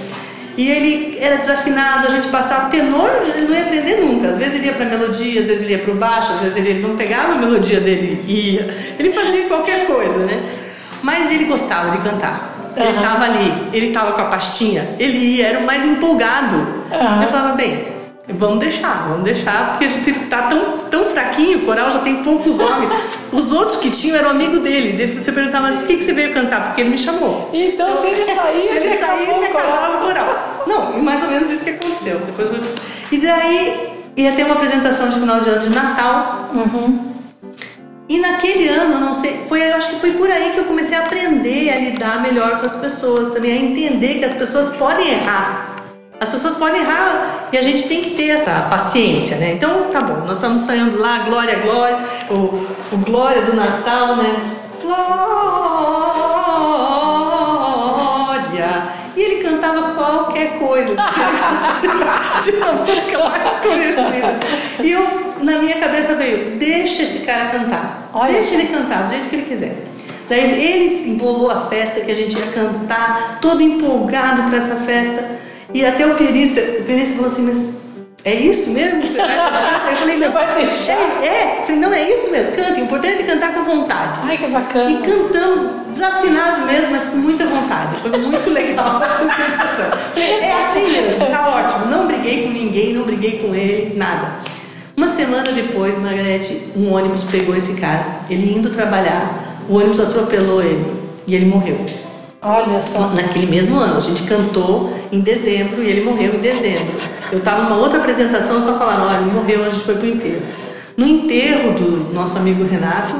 E 0.57 0.69
ele 0.69 1.17
era 1.21 1.37
desafinado, 1.37 2.07
a 2.07 2.09
gente 2.09 2.27
passava 2.27 2.69
tenor, 2.69 3.09
ele 3.33 3.47
não 3.47 3.55
ia 3.55 3.61
aprender 3.61 3.97
nunca. 4.01 4.27
Às 4.27 4.37
vezes 4.37 4.55
ele 4.55 4.65
ia 4.65 4.73
para 4.73 4.85
melodia, 4.85 5.39
às 5.39 5.47
vezes 5.47 5.63
ele 5.63 5.71
ia 5.71 5.79
para 5.79 5.91
o 5.91 5.95
baixo, 5.95 6.33
às 6.33 6.41
vezes 6.41 6.57
ele 6.57 6.81
não 6.81 6.97
pegava 6.97 7.31
a 7.31 7.37
melodia 7.37 7.79
dele 7.79 8.25
e 8.27 8.55
ia. 8.55 8.95
Ele 8.99 9.13
fazia 9.13 9.47
qualquer 9.47 9.87
coisa, 9.87 10.17
né? 10.25 10.57
Mas 11.01 11.31
ele 11.31 11.45
gostava 11.45 11.91
de 11.91 11.99
cantar. 11.99 12.73
Ele 12.75 12.97
estava 12.97 13.23
ali, 13.23 13.69
ele 13.71 13.87
estava 13.87 14.11
com 14.11 14.21
a 14.21 14.25
pastinha, 14.25 14.95
ele 14.99 15.17
ia, 15.17 15.47
era 15.47 15.59
o 15.59 15.65
mais 15.65 15.85
empolgado. 15.85 16.55
Uhum. 16.55 17.21
Eu 17.21 17.27
falava, 17.29 17.55
bem, 17.55 17.87
Vamos 18.31 18.59
deixar, 18.59 19.07
vamos 19.09 19.23
deixar, 19.23 19.69
porque 19.69 19.85
a 19.85 19.87
gente 19.87 20.13
tá 20.27 20.43
tão, 20.43 20.77
tão 20.89 21.05
fraquinho, 21.05 21.59
o 21.59 21.65
coral 21.65 21.89
já 21.89 21.99
tem 21.99 22.23
poucos 22.23 22.59
homens. 22.61 22.91
Os 23.31 23.51
outros 23.51 23.77
que 23.77 23.89
tinham 23.89 24.17
eram 24.17 24.29
amigo 24.29 24.59
dele. 24.59 24.93
Daí 24.97 25.07
você 25.07 25.31
perguntava, 25.31 25.71
por 25.71 25.87
que, 25.87 25.97
que 25.97 26.03
você 26.03 26.13
veio 26.13 26.33
cantar? 26.33 26.67
Porque 26.67 26.81
ele 26.81 26.91
me 26.91 26.97
chamou. 26.97 27.49
Então, 27.53 27.89
então 27.89 28.01
se 28.01 28.07
ele 28.07 28.25
saísse, 28.25 28.73
se 28.79 28.87
ele 28.87 28.97
saísse, 28.97 29.45
acabava 29.45 29.97
o 29.97 30.07
coral. 30.07 30.63
Não, 30.67 31.01
mais 31.01 31.23
ou 31.23 31.29
menos 31.29 31.49
isso 31.49 31.63
que 31.63 31.71
aconteceu. 31.71 32.19
Depois. 32.19 32.49
E 33.11 33.17
daí 33.17 33.99
ia 34.15 34.31
ter 34.33 34.43
uma 34.43 34.55
apresentação 34.55 35.09
de 35.09 35.19
final 35.19 35.39
de 35.39 35.49
ano 35.49 35.61
de 35.61 35.69
Natal. 35.69 36.49
Uhum. 36.53 37.09
E 38.07 38.19
naquele 38.19 38.67
ano, 38.67 38.99
não 38.99 39.13
sei, 39.13 39.45
foi, 39.47 39.69
eu 39.69 39.75
acho 39.75 39.89
que 39.89 39.99
foi 39.99 40.11
por 40.13 40.29
aí 40.31 40.51
que 40.51 40.57
eu 40.57 40.65
comecei 40.65 40.97
a 40.97 41.01
aprender 41.01 41.69
a 41.71 41.79
lidar 41.79 42.21
melhor 42.23 42.59
com 42.59 42.65
as 42.65 42.75
pessoas, 42.75 43.29
também 43.29 43.51
a 43.53 43.55
entender 43.55 44.15
que 44.15 44.25
as 44.25 44.33
pessoas 44.33 44.69
podem 44.69 45.11
errar. 45.11 45.78
As 46.19 46.27
pessoas 46.27 46.55
podem 46.55 46.81
errar 46.81 47.47
e 47.51 47.57
a 47.57 47.61
gente 47.61 47.87
tem 47.87 48.01
que 48.01 48.09
ter 48.11 48.31
essa 48.31 48.67
paciência, 48.69 49.37
né? 49.37 49.53
Então, 49.53 49.85
tá 49.85 50.01
bom, 50.01 50.25
nós 50.25 50.35
estamos 50.35 50.61
saindo 50.61 50.99
lá, 50.99 51.19
glória, 51.19 51.59
glória, 51.59 51.97
o, 52.29 52.67
o 52.91 52.97
glória 52.97 53.41
do 53.43 53.55
Natal, 53.55 54.17
né? 54.17 54.57
Glória! 54.81 54.99
E 59.15 59.21
ele 59.21 59.43
cantava 59.43 59.93
qualquer 59.93 60.59
coisa, 60.59 60.93
de 62.43 62.51
uma 62.51 62.73
música 62.73 63.19
mais 63.19 63.57
conhecida. 63.57 64.39
E 64.83 64.91
eu, 64.91 65.35
na 65.39 65.59
minha 65.59 65.77
cabeça 65.79 66.15
veio, 66.15 66.57
deixa 66.57 67.03
esse 67.03 67.19
cara 67.19 67.45
cantar, 67.45 68.09
Olha. 68.13 68.33
deixa 68.33 68.55
ele 68.55 68.67
cantar 68.67 69.03
do 69.03 69.09
jeito 69.11 69.29
que 69.29 69.35
ele 69.37 69.45
quiser. 69.45 69.85
Daí 70.27 70.63
ele 70.63 71.11
embolou 71.11 71.49
a 71.49 71.61
festa 71.61 72.01
que 72.01 72.11
a 72.11 72.15
gente 72.15 72.37
ia 72.37 72.47
cantar, 72.47 73.39
todo 73.41 73.61
empolgado 73.61 74.43
para 74.43 74.57
essa 74.57 74.75
festa. 74.75 75.38
E 75.73 75.85
até 75.85 76.05
o 76.05 76.15
pianista, 76.15 76.61
o 76.79 76.83
pianista 76.83 77.13
falou 77.15 77.27
assim, 77.27 77.43
mas 77.43 77.79
é 78.25 78.33
isso 78.33 78.71
mesmo? 78.71 79.07
Você 79.07 79.17
vai 79.17 79.27
deixar? 79.51 79.91
Eu 79.91 79.97
falei, 79.97 80.17
Você 80.17 80.27
vai 80.29 80.65
deixar? 80.65 80.93
É, 80.93 81.25
é. 81.25 81.57
Eu 81.59 81.65
falei, 81.65 81.79
não, 81.79 81.93
é 81.93 82.11
isso 82.11 82.31
mesmo, 82.31 82.55
canta. 82.55 82.73
O 82.73 82.83
importante 82.83 83.21
é 83.21 83.25
cantar 83.25 83.53
com 83.53 83.63
vontade. 83.63 84.19
Ai, 84.23 84.37
que 84.37 84.47
bacana. 84.47 84.91
E 84.91 84.97
cantamos 84.97 85.61
desafinado 85.91 86.65
mesmo, 86.65 86.91
mas 86.91 87.05
com 87.05 87.17
muita 87.17 87.45
vontade. 87.45 87.97
Foi 87.97 88.17
muito 88.17 88.49
legal 88.51 89.01
a 89.01 89.05
apresentação. 89.05 89.91
É 90.17 90.51
assim 90.63 90.91
mesmo, 90.91 91.25
tá 91.27 91.49
ótimo. 91.49 91.85
Não 91.85 92.07
briguei 92.07 92.43
com 92.43 92.49
ninguém, 92.49 92.93
não 92.93 93.03
briguei 93.03 93.39
com 93.39 93.53
ele, 93.53 93.95
nada. 93.95 94.39
Uma 94.97 95.07
semana 95.07 95.51
depois, 95.51 95.97
Margarete, 95.97 96.71
um 96.75 96.93
ônibus 96.93 97.23
pegou 97.23 97.55
esse 97.55 97.75
cara. 97.75 98.19
Ele 98.29 98.53
indo 98.53 98.69
trabalhar, 98.69 99.63
o 99.69 99.77
ônibus 99.77 99.99
atropelou 99.99 100.61
ele 100.61 100.93
e 101.25 101.35
ele 101.35 101.45
morreu. 101.45 101.85
Olha 102.41 102.81
só. 102.81 103.09
Naquele 103.09 103.47
mesmo 103.47 103.77
ano. 103.77 103.97
A 103.97 103.99
gente 103.99 104.23
cantou 104.23 104.93
em 105.11 105.19
dezembro 105.19 105.83
e 105.83 105.89
ele 105.89 106.03
morreu 106.03 106.35
em 106.35 106.39
dezembro. 106.39 106.95
Eu 107.31 107.39
estava 107.39 107.63
numa 107.63 107.77
outra 107.77 107.99
apresentação, 107.99 108.61
só 108.61 108.77
falaram: 108.77 109.07
olha, 109.07 109.17
ele 109.17 109.31
morreu, 109.31 109.65
a 109.65 109.69
gente 109.69 109.83
foi 109.83 109.95
pro 109.95 110.07
enterro. 110.07 110.41
No 110.95 111.05
enterro 111.05 111.73
do 111.73 112.13
nosso 112.13 112.37
amigo 112.37 112.63
Renato, 112.65 113.15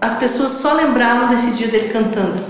as 0.00 0.14
pessoas 0.14 0.52
só 0.52 0.74
lembravam 0.74 1.28
desse 1.28 1.50
dia 1.52 1.68
dele 1.68 1.88
cantando. 1.88 2.42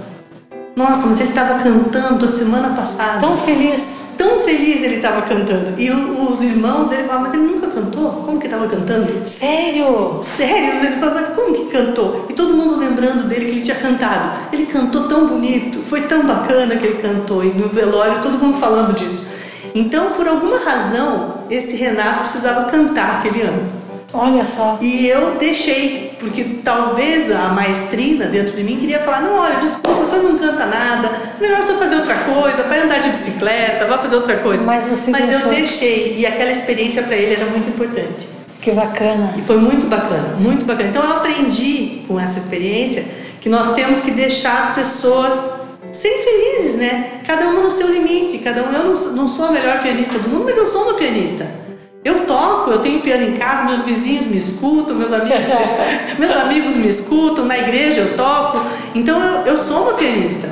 Nossa, 0.74 1.06
mas 1.06 1.20
ele 1.20 1.28
estava 1.28 1.62
cantando 1.62 2.24
a 2.24 2.28
semana 2.28 2.70
passada. 2.74 3.20
Tão 3.20 3.38
feliz. 3.38 4.14
Tão 4.18 4.40
feliz 4.40 4.82
ele 4.82 4.96
estava 4.96 5.22
cantando. 5.22 5.74
E 5.78 5.90
os 5.90 6.42
irmãos 6.42 6.88
dele 6.88 7.04
falavam, 7.04 7.22
mas 7.22 7.34
ele 7.34 7.44
nunca 7.44 7.68
cantou? 7.68 7.93
Como 8.10 8.38
que 8.38 8.46
estava 8.46 8.66
cantando? 8.66 9.26
Sério? 9.26 10.20
Sério? 10.22 10.86
Ele 10.86 10.96
falou, 10.96 11.14
mas 11.14 11.28
como 11.30 11.54
que 11.54 11.64
cantou? 11.66 12.26
E 12.28 12.32
todo 12.32 12.54
mundo 12.54 12.76
lembrando 12.76 13.28
dele 13.28 13.46
que 13.46 13.50
ele 13.52 13.60
tinha 13.60 13.76
cantado. 13.76 14.38
Ele 14.52 14.66
cantou 14.66 15.08
tão 15.08 15.26
bonito, 15.26 15.80
foi 15.80 16.02
tão 16.02 16.26
bacana 16.26 16.76
que 16.76 16.86
ele 16.86 17.02
cantou. 17.02 17.44
E 17.44 17.48
no 17.48 17.68
velório 17.68 18.20
todo 18.22 18.38
mundo 18.38 18.58
falando 18.58 18.94
disso. 18.94 19.34
Então, 19.74 20.12
por 20.12 20.28
alguma 20.28 20.58
razão, 20.58 21.34
esse 21.50 21.74
Renato 21.76 22.20
precisava 22.20 22.70
cantar 22.70 23.18
aquele 23.18 23.42
ano. 23.42 23.83
Olha 24.14 24.44
só. 24.44 24.78
E 24.80 25.08
eu 25.08 25.36
deixei, 25.40 26.16
porque 26.20 26.44
talvez 26.64 27.30
a 27.32 27.48
maestrina 27.48 28.26
dentro 28.26 28.56
de 28.56 28.62
mim 28.62 28.78
queria 28.78 29.00
falar: 29.00 29.22
não, 29.22 29.36
olha, 29.36 29.56
desculpa, 29.56 30.02
o 30.02 30.06
senhor 30.06 30.22
não 30.22 30.38
canta 30.38 30.66
nada, 30.66 31.10
melhor 31.40 31.58
o 31.58 31.62
senhor 31.64 31.78
fazer 31.78 31.96
outra 31.96 32.14
coisa, 32.14 32.62
vai 32.62 32.80
andar 32.80 33.00
de 33.00 33.10
bicicleta, 33.10 33.86
vai 33.86 33.98
fazer 33.98 34.14
outra 34.14 34.36
coisa. 34.36 34.64
Mas 34.64 34.84
você 34.84 35.10
Mas 35.10 35.28
deixou. 35.28 35.48
eu 35.48 35.54
deixei, 35.54 36.14
e 36.16 36.24
aquela 36.24 36.52
experiência 36.52 37.02
para 37.02 37.16
ele 37.16 37.34
era 37.34 37.46
muito 37.46 37.68
importante. 37.68 38.28
Que 38.60 38.70
bacana. 38.70 39.34
E 39.36 39.42
foi 39.42 39.58
muito 39.58 39.86
bacana, 39.86 40.36
muito 40.38 40.64
bacana. 40.64 40.88
Então 40.90 41.02
eu 41.02 41.16
aprendi 41.16 42.04
com 42.06 42.18
essa 42.18 42.38
experiência 42.38 43.04
que 43.40 43.48
nós 43.48 43.74
temos 43.74 44.00
que 44.00 44.12
deixar 44.12 44.58
as 44.58 44.74
pessoas 44.74 45.44
serem 45.92 46.22
felizes, 46.22 46.76
né? 46.76 47.20
Cada 47.26 47.48
uma 47.48 47.60
no 47.60 47.70
seu 47.70 47.88
limite, 47.92 48.38
cada 48.38 48.62
um. 48.62 48.72
Eu 48.72 48.84
não, 48.84 49.12
não 49.12 49.28
sou 49.28 49.46
a 49.46 49.50
melhor 49.50 49.82
pianista 49.82 50.18
do 50.18 50.28
mundo, 50.28 50.44
mas 50.44 50.56
eu 50.56 50.66
sou 50.66 50.84
uma 50.84 50.94
pianista. 50.94 51.63
Eu 52.04 52.26
toco, 52.26 52.70
eu 52.70 52.80
tenho 52.80 53.00
piano 53.00 53.24
em 53.24 53.36
casa, 53.38 53.64
meus 53.64 53.80
vizinhos 53.80 54.26
me 54.26 54.36
escutam, 54.36 54.94
meus 54.94 55.10
amigos, 55.10 55.46
meus 56.18 56.32
amigos 56.36 56.76
me 56.76 56.86
escutam, 56.86 57.46
na 57.46 57.58
igreja 57.58 58.02
eu 58.02 58.16
toco. 58.16 58.60
Então 58.94 59.18
eu, 59.22 59.46
eu 59.46 59.56
sou 59.56 59.84
uma 59.84 59.94
pianista. 59.94 60.48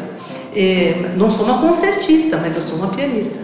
É, 0.57 1.11
não 1.17 1.29
sou 1.29 1.45
uma 1.45 1.59
concertista, 1.61 2.39
mas 2.39 2.57
eu 2.57 2.63
sou 2.63 2.79
uma 2.79 2.89
pianista. 2.89 3.39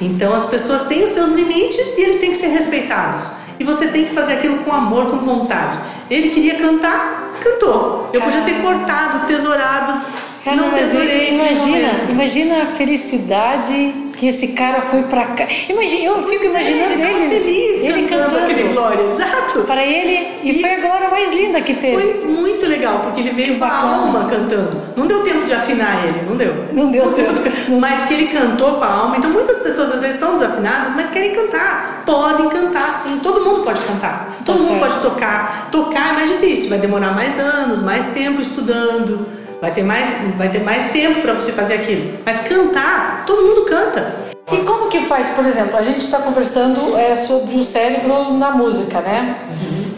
Então 0.00 0.32
as 0.32 0.46
pessoas 0.46 0.82
têm 0.82 1.04
os 1.04 1.10
seus 1.10 1.32
limites 1.32 1.98
e 1.98 2.02
eles 2.02 2.16
têm 2.16 2.30
que 2.30 2.36
ser 2.36 2.48
respeitados. 2.48 3.30
E 3.58 3.64
você 3.64 3.88
tem 3.88 4.06
que 4.06 4.14
fazer 4.14 4.34
aquilo 4.34 4.58
com 4.58 4.72
amor, 4.72 5.10
com 5.10 5.18
vontade. 5.18 5.78
Ele 6.10 6.30
queria 6.30 6.54
cantar, 6.54 7.34
cantou. 7.42 8.08
Eu 8.12 8.22
podia 8.22 8.40
ter 8.40 8.62
cortado, 8.62 9.26
tesourado, 9.26 10.02
Cara, 10.42 10.56
não 10.56 10.70
tesourei. 10.72 11.34
imagina, 11.34 11.92
imagina 12.10 12.62
a 12.62 12.66
felicidade 12.76 13.94
que 14.16 14.28
esse 14.28 14.48
cara 14.54 14.80
foi 14.82 15.02
pra 15.04 15.24
cá. 15.26 15.46
Imagina, 15.68 16.04
eu 16.04 16.22
fico 16.24 16.44
é, 16.44 16.46
imaginando 16.46 16.92
ele, 16.92 17.02
ele, 17.02 17.28
feliz 17.30 17.82
ele 17.82 18.08
cantando, 18.08 18.24
cantando 18.30 18.44
aquele 18.44 18.62
Glória, 18.74 19.02
exato. 19.04 19.60
para 19.60 19.84
ele 19.84 20.38
e, 20.42 20.50
E- 20.50 20.60
foi 20.60 20.70
a 20.74 20.80
glória 20.80 21.08
mais 21.10 21.32
linda 21.32 21.60
que 21.60 21.74
teve. 21.74 22.00
Foi 22.00 22.24
muito 22.26 22.66
legal, 22.66 23.00
porque 23.00 23.20
ele 23.20 23.30
veio 23.30 23.58
com 23.58 23.64
a 23.64 23.76
alma 23.76 24.28
cantando. 24.30 24.80
Não 24.96 25.06
deu 25.06 25.22
tempo 25.22 25.44
de 25.44 25.52
afinar 25.52 26.06
ele, 26.06 26.22
não 26.28 26.36
deu. 26.36 26.54
Não 26.72 26.90
deu 26.90 27.10
tempo. 27.14 27.32
Mas 27.80 28.04
que 28.06 28.14
ele 28.14 28.26
cantou 28.28 28.74
com 28.76 28.84
a 28.84 28.88
alma. 28.92 29.16
Então 29.16 29.30
muitas 29.30 29.58
pessoas 29.58 29.92
às 29.94 30.00
vezes 30.00 30.18
são 30.18 30.34
desafinadas, 30.34 30.92
mas 30.94 31.10
querem 31.10 31.32
cantar. 31.34 32.02
Podem 32.06 32.48
cantar 32.48 32.92
sim, 32.92 33.18
todo 33.22 33.44
mundo 33.44 33.62
pode 33.62 33.80
cantar. 33.80 34.28
Todo 34.44 34.58
mundo 34.60 34.78
certo. 34.80 34.80
pode 34.80 35.02
tocar. 35.02 35.68
Tocar 35.70 36.10
é 36.10 36.12
mais 36.12 36.28
difícil, 36.28 36.68
vai 36.68 36.78
demorar 36.78 37.12
mais 37.14 37.38
anos, 37.38 37.82
mais 37.82 38.06
tempo 38.08 38.40
estudando. 38.40 39.26
Vai 39.64 39.72
ter 39.72 39.82
mais, 39.82 40.12
vai 40.36 40.50
ter 40.50 40.62
mais 40.62 40.92
tempo 40.92 41.22
para 41.22 41.32
você 41.32 41.50
fazer 41.50 41.76
aquilo. 41.76 42.18
Mas 42.22 42.40
cantar, 42.40 43.24
todo 43.26 43.40
mundo 43.40 43.62
canta. 43.62 44.14
E 44.52 44.58
como 44.58 44.90
que 44.90 45.00
faz, 45.06 45.28
por 45.28 45.46
exemplo, 45.46 45.74
a 45.78 45.80
gente 45.80 46.00
está 46.00 46.18
conversando 46.18 46.94
é, 46.94 47.14
sobre 47.14 47.56
o 47.56 47.64
cérebro 47.64 48.34
na 48.34 48.50
música, 48.50 49.00
né? 49.00 49.38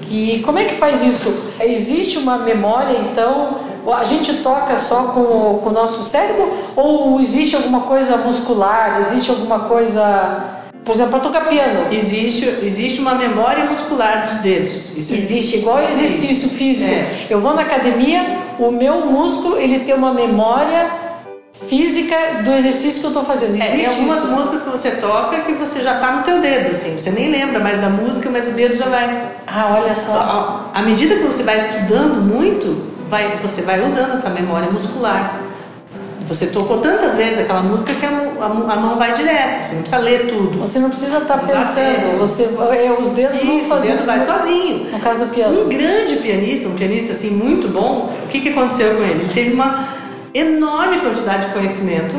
Que 0.02 0.40
como 0.44 0.61
é 0.61 0.66
que 0.66 0.76
faz 0.76 1.02
isso? 1.02 1.52
Existe 1.59 2.16
uma 2.16 2.38
memória, 2.38 2.96
então 3.11 3.59
a 3.92 4.05
gente 4.05 4.35
toca 4.35 4.76
só 4.76 5.09
com 5.09 5.20
o, 5.20 5.61
com 5.64 5.70
o 5.70 5.72
nosso 5.72 6.05
cérebro 6.05 6.48
ou 6.76 7.18
existe 7.20 7.57
alguma 7.57 7.81
coisa 7.81 8.16
muscular? 8.18 9.00
Existe 9.00 9.33
alguma 9.33 9.59
coisa, 9.64 10.56
por 10.87 10.94
exemplo, 10.94 11.11
para 11.11 11.20
tocar 11.20 11.49
piano? 11.49 11.88
Existe, 11.90 12.44
existe 12.62 13.01
uma 13.01 13.16
memória 13.16 13.64
muscular 13.64 14.29
dos 14.29 14.38
dedos. 14.38 14.96
Isso 14.96 15.12
Existe 15.12 15.57
igual 15.57 15.81
Existe. 15.81 16.05
exercício 16.05 16.49
físico. 16.51 16.88
É. 16.88 17.27
Eu 17.29 17.40
vou 17.40 17.55
na 17.55 17.62
academia, 17.62 18.38
o 18.57 18.70
meu 18.70 19.05
músculo 19.07 19.59
ele 19.59 19.81
tem 19.81 19.92
uma 19.96 20.14
memória 20.14 20.88
física 21.53 22.14
do 22.44 22.53
exercício 22.53 23.01
que 23.01 23.07
eu 23.07 23.11
estou 23.11 23.25
fazendo. 23.25 23.61
É, 23.61 23.66
Existe 23.66 23.77
tem 23.77 23.87
algumas 23.87 24.18
isso? 24.18 24.27
músicas 24.29 24.62
que 24.62 24.68
você 24.70 24.90
toca 24.92 25.40
que 25.40 25.55
você 25.55 25.83
já 25.83 25.94
tá 25.99 26.12
no 26.12 26.22
teu 26.22 26.40
dedo, 26.40 26.70
assim. 26.70 26.96
Você 26.96 27.11
nem 27.11 27.33
lembra 27.33 27.59
mais 27.59 27.81
da 27.81 27.90
música, 27.90 28.31
mas 28.31 28.46
o 28.46 28.53
dedo 28.53 28.77
já 28.77 28.87
vai. 28.87 29.33
Ah, 29.44 29.77
olha 29.81 29.94
só. 29.94 30.70
À 30.72 30.83
medida 30.83 31.16
que 31.16 31.25
você 31.25 31.42
vai 31.42 31.57
estudando 31.57 32.22
muito, 32.22 32.92
vai, 33.09 33.37
você 33.42 33.62
vai 33.62 33.85
usando 33.85 34.12
essa 34.12 34.31
memória 34.31 34.70
muscular. 34.70 35.40
Você 36.28 36.48
tocou 36.48 36.78
tantas 36.78 37.14
vezes 37.14 37.38
aquela 37.38 37.62
música 37.62 37.94
que 37.94 38.04
a, 38.04 38.10
mão- 38.10 38.42
a 38.42 38.72
a 38.72 38.76
mão 38.76 38.98
vai 38.98 39.12
direto. 39.12 39.62
Você 39.64 39.74
não 39.74 39.82
precisa 39.82 40.00
ler 40.02 40.26
tudo. 40.26 40.58
Você 40.58 40.78
não 40.80 40.90
precisa 40.90 41.18
estar 41.18 41.36
Não 41.36 41.46
dá 41.46 41.52
pensando, 41.58 42.18
você, 42.18 42.42
é, 42.72 42.96
os 42.98 43.10
dedos 43.10 43.40
vão 43.40 43.58
Isso, 43.58 43.74
o 43.74 43.78
dedo 43.80 44.04
vai 44.04 44.20
sozinho. 44.20 44.90
No 44.90 44.98
caso 44.98 45.20
do 45.20 45.26
piano. 45.26 45.62
Um 45.64 45.68
grande 45.68 46.16
pianista, 46.16 46.68
um 46.68 46.74
pianista 46.74 47.12
assim 47.12 47.30
muito 47.30 47.68
bom, 47.68 48.12
o 48.24 48.26
que, 48.28 48.40
que 48.40 48.48
aconteceu 48.48 48.96
com 48.96 49.02
ele? 49.02 49.20
Ele 49.22 49.32
teve 49.32 49.52
uma 49.54 49.86
enorme 50.34 50.98
quantidade 50.98 51.46
de 51.46 51.52
conhecimento, 51.52 52.14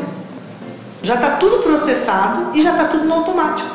já 1.02 1.14
está 1.14 1.32
tudo 1.36 1.58
processado 1.58 2.50
e 2.54 2.62
já 2.62 2.72
está 2.72 2.84
tudo 2.84 3.04
no 3.04 3.14
automático. 3.14 3.68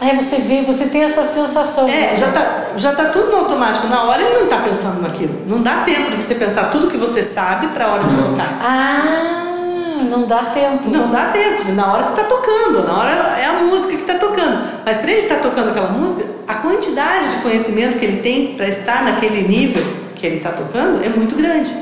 Aí 0.00 0.16
você 0.16 0.36
vê, 0.36 0.62
você 0.62 0.86
tem 0.86 1.02
essa 1.02 1.24
sensação. 1.24 1.86
É, 1.86 2.16
já 2.16 2.32
tá, 2.32 2.70
já 2.76 2.92
tá 2.94 3.06
tudo 3.06 3.30
no 3.30 3.36
automático. 3.38 3.86
Na 3.86 4.04
hora 4.04 4.22
ele 4.22 4.40
não 4.40 4.46
tá 4.46 4.58
pensando 4.58 5.02
naquilo. 5.02 5.34
Não 5.46 5.62
dá 5.62 5.82
tempo 5.84 6.10
de 6.10 6.16
você 6.16 6.34
pensar 6.34 6.70
tudo 6.70 6.86
que 6.86 6.96
você 6.96 7.22
sabe 7.22 7.68
para 7.68 7.84
a 7.84 7.92
hora 7.92 8.04
de 8.04 8.14
tocar. 8.16 8.58
Ah, 8.62 10.02
não 10.08 10.26
dá 10.26 10.44
tempo. 10.46 10.88
Não 10.88 11.10
dá 11.10 11.26
tempo. 11.26 11.70
Na 11.72 11.92
hora 11.92 12.02
você 12.02 12.16
tá 12.16 12.24
tocando, 12.24 12.86
na 12.86 12.98
hora 12.98 13.38
é 13.38 13.44
a 13.44 13.52
música 13.64 13.94
que 13.94 14.04
tá 14.04 14.14
tocando. 14.14 14.58
Mas 14.86 14.96
para 14.96 15.10
ele 15.10 15.22
estar 15.22 15.36
tá 15.36 15.42
tocando 15.42 15.68
aquela 15.68 15.90
música, 15.90 16.24
a 16.48 16.54
quantidade 16.54 17.28
de 17.28 17.36
conhecimento 17.42 17.98
que 17.98 18.04
ele 18.04 18.22
tem 18.22 18.54
para 18.54 18.68
estar 18.68 19.04
naquele 19.04 19.46
nível 19.46 19.84
que 20.16 20.26
ele 20.26 20.40
tá 20.40 20.50
tocando 20.50 21.04
é 21.04 21.10
muito 21.10 21.34
grande. 21.34 21.76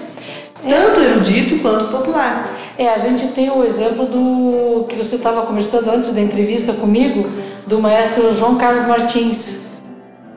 Tanto 0.69 1.01
erudito 1.01 1.59
quanto 1.61 1.85
popular. 1.87 2.51
É, 2.77 2.89
a 2.89 2.99
gente 2.99 3.29
tem 3.29 3.51
o 3.51 3.65
exemplo 3.65 4.07
do 4.07 4.85
que 4.89 4.97
você 4.97 5.17
estava 5.17 5.43
conversando 5.43 5.91
antes 5.91 6.15
da 6.15 6.21
entrevista 6.21 6.73
comigo, 6.73 7.29
do 7.69 7.81
maestro 7.81 8.35
João 8.35 8.57
Carlos 8.57 8.87
Martins. 8.87 9.67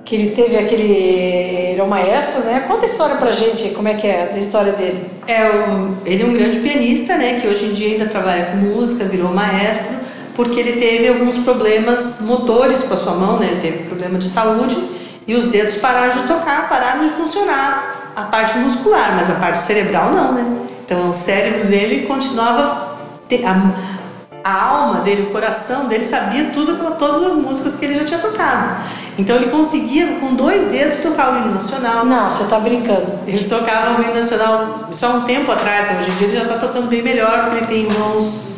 Que 0.04 0.16
ele 0.16 0.32
teve 0.32 0.58
aquele. 0.58 0.92
Ele 0.92 1.80
é 1.80 1.84
um 1.84 1.88
maestro, 1.88 2.42
né? 2.42 2.66
Conta 2.68 2.86
a 2.86 2.90
história 2.90 3.16
pra 3.16 3.32
gente, 3.32 3.70
como 3.70 3.88
é 3.88 3.94
que 3.94 4.06
é 4.06 4.30
da 4.34 4.38
história 4.40 4.74
dele. 4.74 5.10
É, 5.28 5.48
o- 5.48 5.96
ele 6.06 6.24
é 6.24 6.26
um 6.26 6.34
grande 6.34 6.60
pianista, 6.60 7.18
né? 7.18 7.40
Que 7.40 7.48
hoje 7.48 7.68
em 7.68 7.72
dia 7.72 7.94
ainda 7.94 8.06
trabalha 8.08 8.48
com 8.48 8.58
música, 8.58 9.06
virou 9.06 9.32
maestro, 9.34 9.96
porque 10.36 10.60
ele 10.60 10.74
teve 10.74 11.08
alguns 11.08 11.38
problemas 11.38 12.20
motores 12.22 12.84
com 12.84 12.94
a 12.94 12.98
sua 12.98 13.14
mão, 13.14 13.40
né? 13.40 13.48
Ele 13.52 13.62
teve 13.62 13.84
problema 13.84 14.18
de 14.18 14.26
saúde 14.26 14.78
e 15.26 15.34
os 15.36 15.46
dedos 15.46 15.76
pararam 15.76 16.12
de 16.22 16.28
tocar, 16.28 16.68
pararam 16.68 17.08
de 17.08 17.14
funcionar. 17.14 18.12
A 18.14 18.24
parte 18.24 18.58
muscular, 18.58 19.16
mas 19.16 19.30
a 19.30 19.36
parte 19.36 19.60
cerebral 19.60 20.12
não, 20.12 20.34
né? 20.34 20.46
Então 20.84 21.10
o 21.10 21.14
cérebro 21.14 21.66
dele 21.68 22.06
continuava. 22.06 22.98
A, 23.46 24.01
a 24.44 24.66
alma 24.66 25.02
dele, 25.02 25.24
o 25.24 25.32
coração 25.32 25.88
dele 25.88 26.04
sabia 26.04 26.46
tudo, 26.54 26.76
todas 26.98 27.24
as 27.24 27.36
músicas 27.36 27.76
que 27.76 27.86
ele 27.86 27.96
já 27.96 28.04
tinha 28.06 28.20
tocado. 28.20 28.78
Então 29.18 29.36
ele 29.36 29.48
conseguia, 29.48 30.16
com 30.20 30.34
dois 30.34 30.66
dedos, 30.72 30.98
tocar 31.00 31.34
o 31.34 31.38
hino 31.38 31.54
nacional. 31.54 32.06
Não, 32.06 32.30
você 32.30 32.46
tá 32.46 32.60
brincando. 32.60 33.20
Ele 33.28 33.44
tocava 33.44 34.00
o 34.00 34.04
hino 34.04 34.14
nacional 34.16 34.88
só 34.92 35.18
um 35.18 35.22
tempo 35.22 35.52
atrás, 35.52 35.88
né? 35.92 35.98
hoje 36.00 36.12
em 36.12 36.16
dia 36.16 36.28
ele 36.28 36.38
já 36.38 36.44
está 36.44 36.56
tocando 36.58 36.88
bem 36.88 37.02
melhor, 37.04 37.46
porque 37.50 37.58
ele 37.58 37.68
tem 37.68 38.00
mãos. 38.00 38.50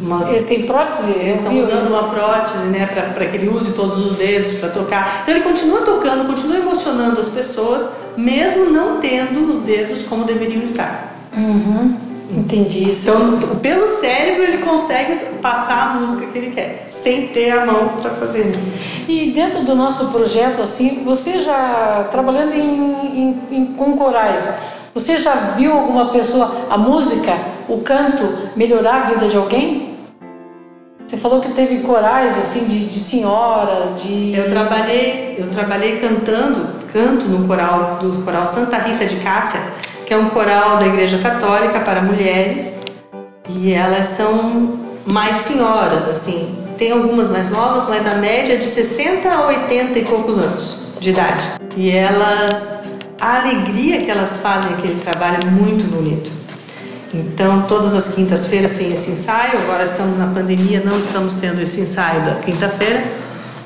Umas, 0.00 0.32
Ele 0.32 0.44
tem 0.46 0.66
prótese? 0.66 1.12
eles 1.12 1.36
estão 1.36 1.52
vi. 1.52 1.60
usando 1.60 1.86
uma 1.86 2.08
prótese, 2.08 2.64
né, 2.66 2.86
para 3.14 3.24
que 3.26 3.36
ele 3.36 3.48
use 3.48 3.72
todos 3.74 4.04
os 4.04 4.16
dedos 4.16 4.54
para 4.54 4.68
tocar. 4.70 5.20
Então 5.22 5.32
ele 5.32 5.44
continua 5.44 5.82
tocando, 5.82 6.26
continua 6.26 6.56
emocionando 6.56 7.20
as 7.20 7.28
pessoas, 7.28 7.88
mesmo 8.16 8.70
não 8.70 8.98
tendo 8.98 9.48
os 9.48 9.58
dedos 9.58 10.02
como 10.02 10.24
deveriam 10.24 10.64
estar. 10.64 11.14
Uhum, 11.36 11.96
entendi 12.36 12.88
isso. 12.90 13.10
Então, 13.10 13.38
pelo 13.60 13.88
cérebro, 13.88 14.42
ele 14.42 14.58
consegue 14.58 15.16
passar 15.40 15.90
a 15.90 15.94
música 16.00 16.26
que 16.26 16.38
ele 16.38 16.50
quer, 16.50 16.86
sem 16.90 17.28
ter 17.28 17.50
a 17.52 17.66
mão 17.66 17.88
para 18.00 18.10
fazer. 18.12 18.44
né? 18.46 18.56
E 19.08 19.30
dentro 19.32 19.64
do 19.64 19.74
nosso 19.74 20.06
projeto, 20.06 20.62
assim, 20.62 21.02
você 21.04 21.40
já 21.42 22.06
trabalhando 22.10 22.52
em, 22.54 23.20
em- 23.20 23.40
em- 23.50 23.66
com 23.74 23.96
corais, 23.96 24.48
você 24.94 25.16
já 25.16 25.34
viu 25.56 25.72
alguma 25.72 26.06
pessoa, 26.10 26.66
a 26.70 26.76
música, 26.78 27.32
o 27.68 27.78
canto, 27.80 28.50
melhorar 28.56 28.94
a 28.94 29.10
vida 29.10 29.26
de 29.28 29.36
alguém? 29.36 29.92
Você 31.06 31.16
falou 31.18 31.40
que 31.40 31.52
teve 31.52 31.80
corais 31.80 32.38
assim 32.38 32.64
de, 32.64 32.86
de 32.86 32.98
senhoras, 32.98 34.02
de. 34.02 34.34
Eu 34.34 34.48
trabalhei, 34.48 35.34
eu 35.38 35.48
trabalhei 35.50 35.98
cantando, 35.98 36.68
canto 36.90 37.26
no 37.26 37.46
coral 37.46 37.98
do 38.00 38.22
coral 38.24 38.46
Santa 38.46 38.78
Rita 38.78 39.04
de 39.04 39.16
Cássia, 39.16 39.60
que 40.06 40.14
é 40.14 40.16
um 40.16 40.30
coral 40.30 40.78
da 40.78 40.86
Igreja 40.86 41.18
Católica 41.18 41.80
para 41.80 42.02
mulheres, 42.02 42.80
e 43.48 43.72
elas 43.72 44.06
são 44.06 44.78
mais 45.06 45.38
senhoras, 45.38 46.08
assim. 46.08 46.58
Tem 46.76 46.92
algumas 46.92 47.28
mais 47.28 47.50
novas, 47.50 47.88
mas 47.88 48.06
a 48.06 48.14
média 48.14 48.54
é 48.54 48.56
de 48.56 48.66
60 48.66 49.28
a 49.28 49.46
80 49.46 49.98
e 49.98 50.04
poucos 50.04 50.38
anos 50.38 50.78
de 50.98 51.10
idade. 51.10 51.46
E 51.76 51.90
elas 51.90 52.82
a 53.22 53.36
alegria 53.40 54.02
que 54.02 54.10
elas 54.10 54.38
fazem 54.38 54.74
aquele 54.74 54.96
trabalho 54.96 55.42
é 55.42 55.44
muito 55.44 55.84
bonito. 55.84 56.28
Então, 57.14 57.62
todas 57.68 57.94
as 57.94 58.08
quintas-feiras 58.08 58.72
tem 58.72 58.90
esse 58.90 59.12
ensaio. 59.12 59.60
Agora 59.60 59.84
estamos 59.84 60.18
na 60.18 60.26
pandemia, 60.26 60.82
não 60.84 60.98
estamos 60.98 61.36
tendo 61.36 61.60
esse 61.60 61.80
ensaio 61.80 62.24
da 62.24 62.34
quinta-feira, 62.36 63.04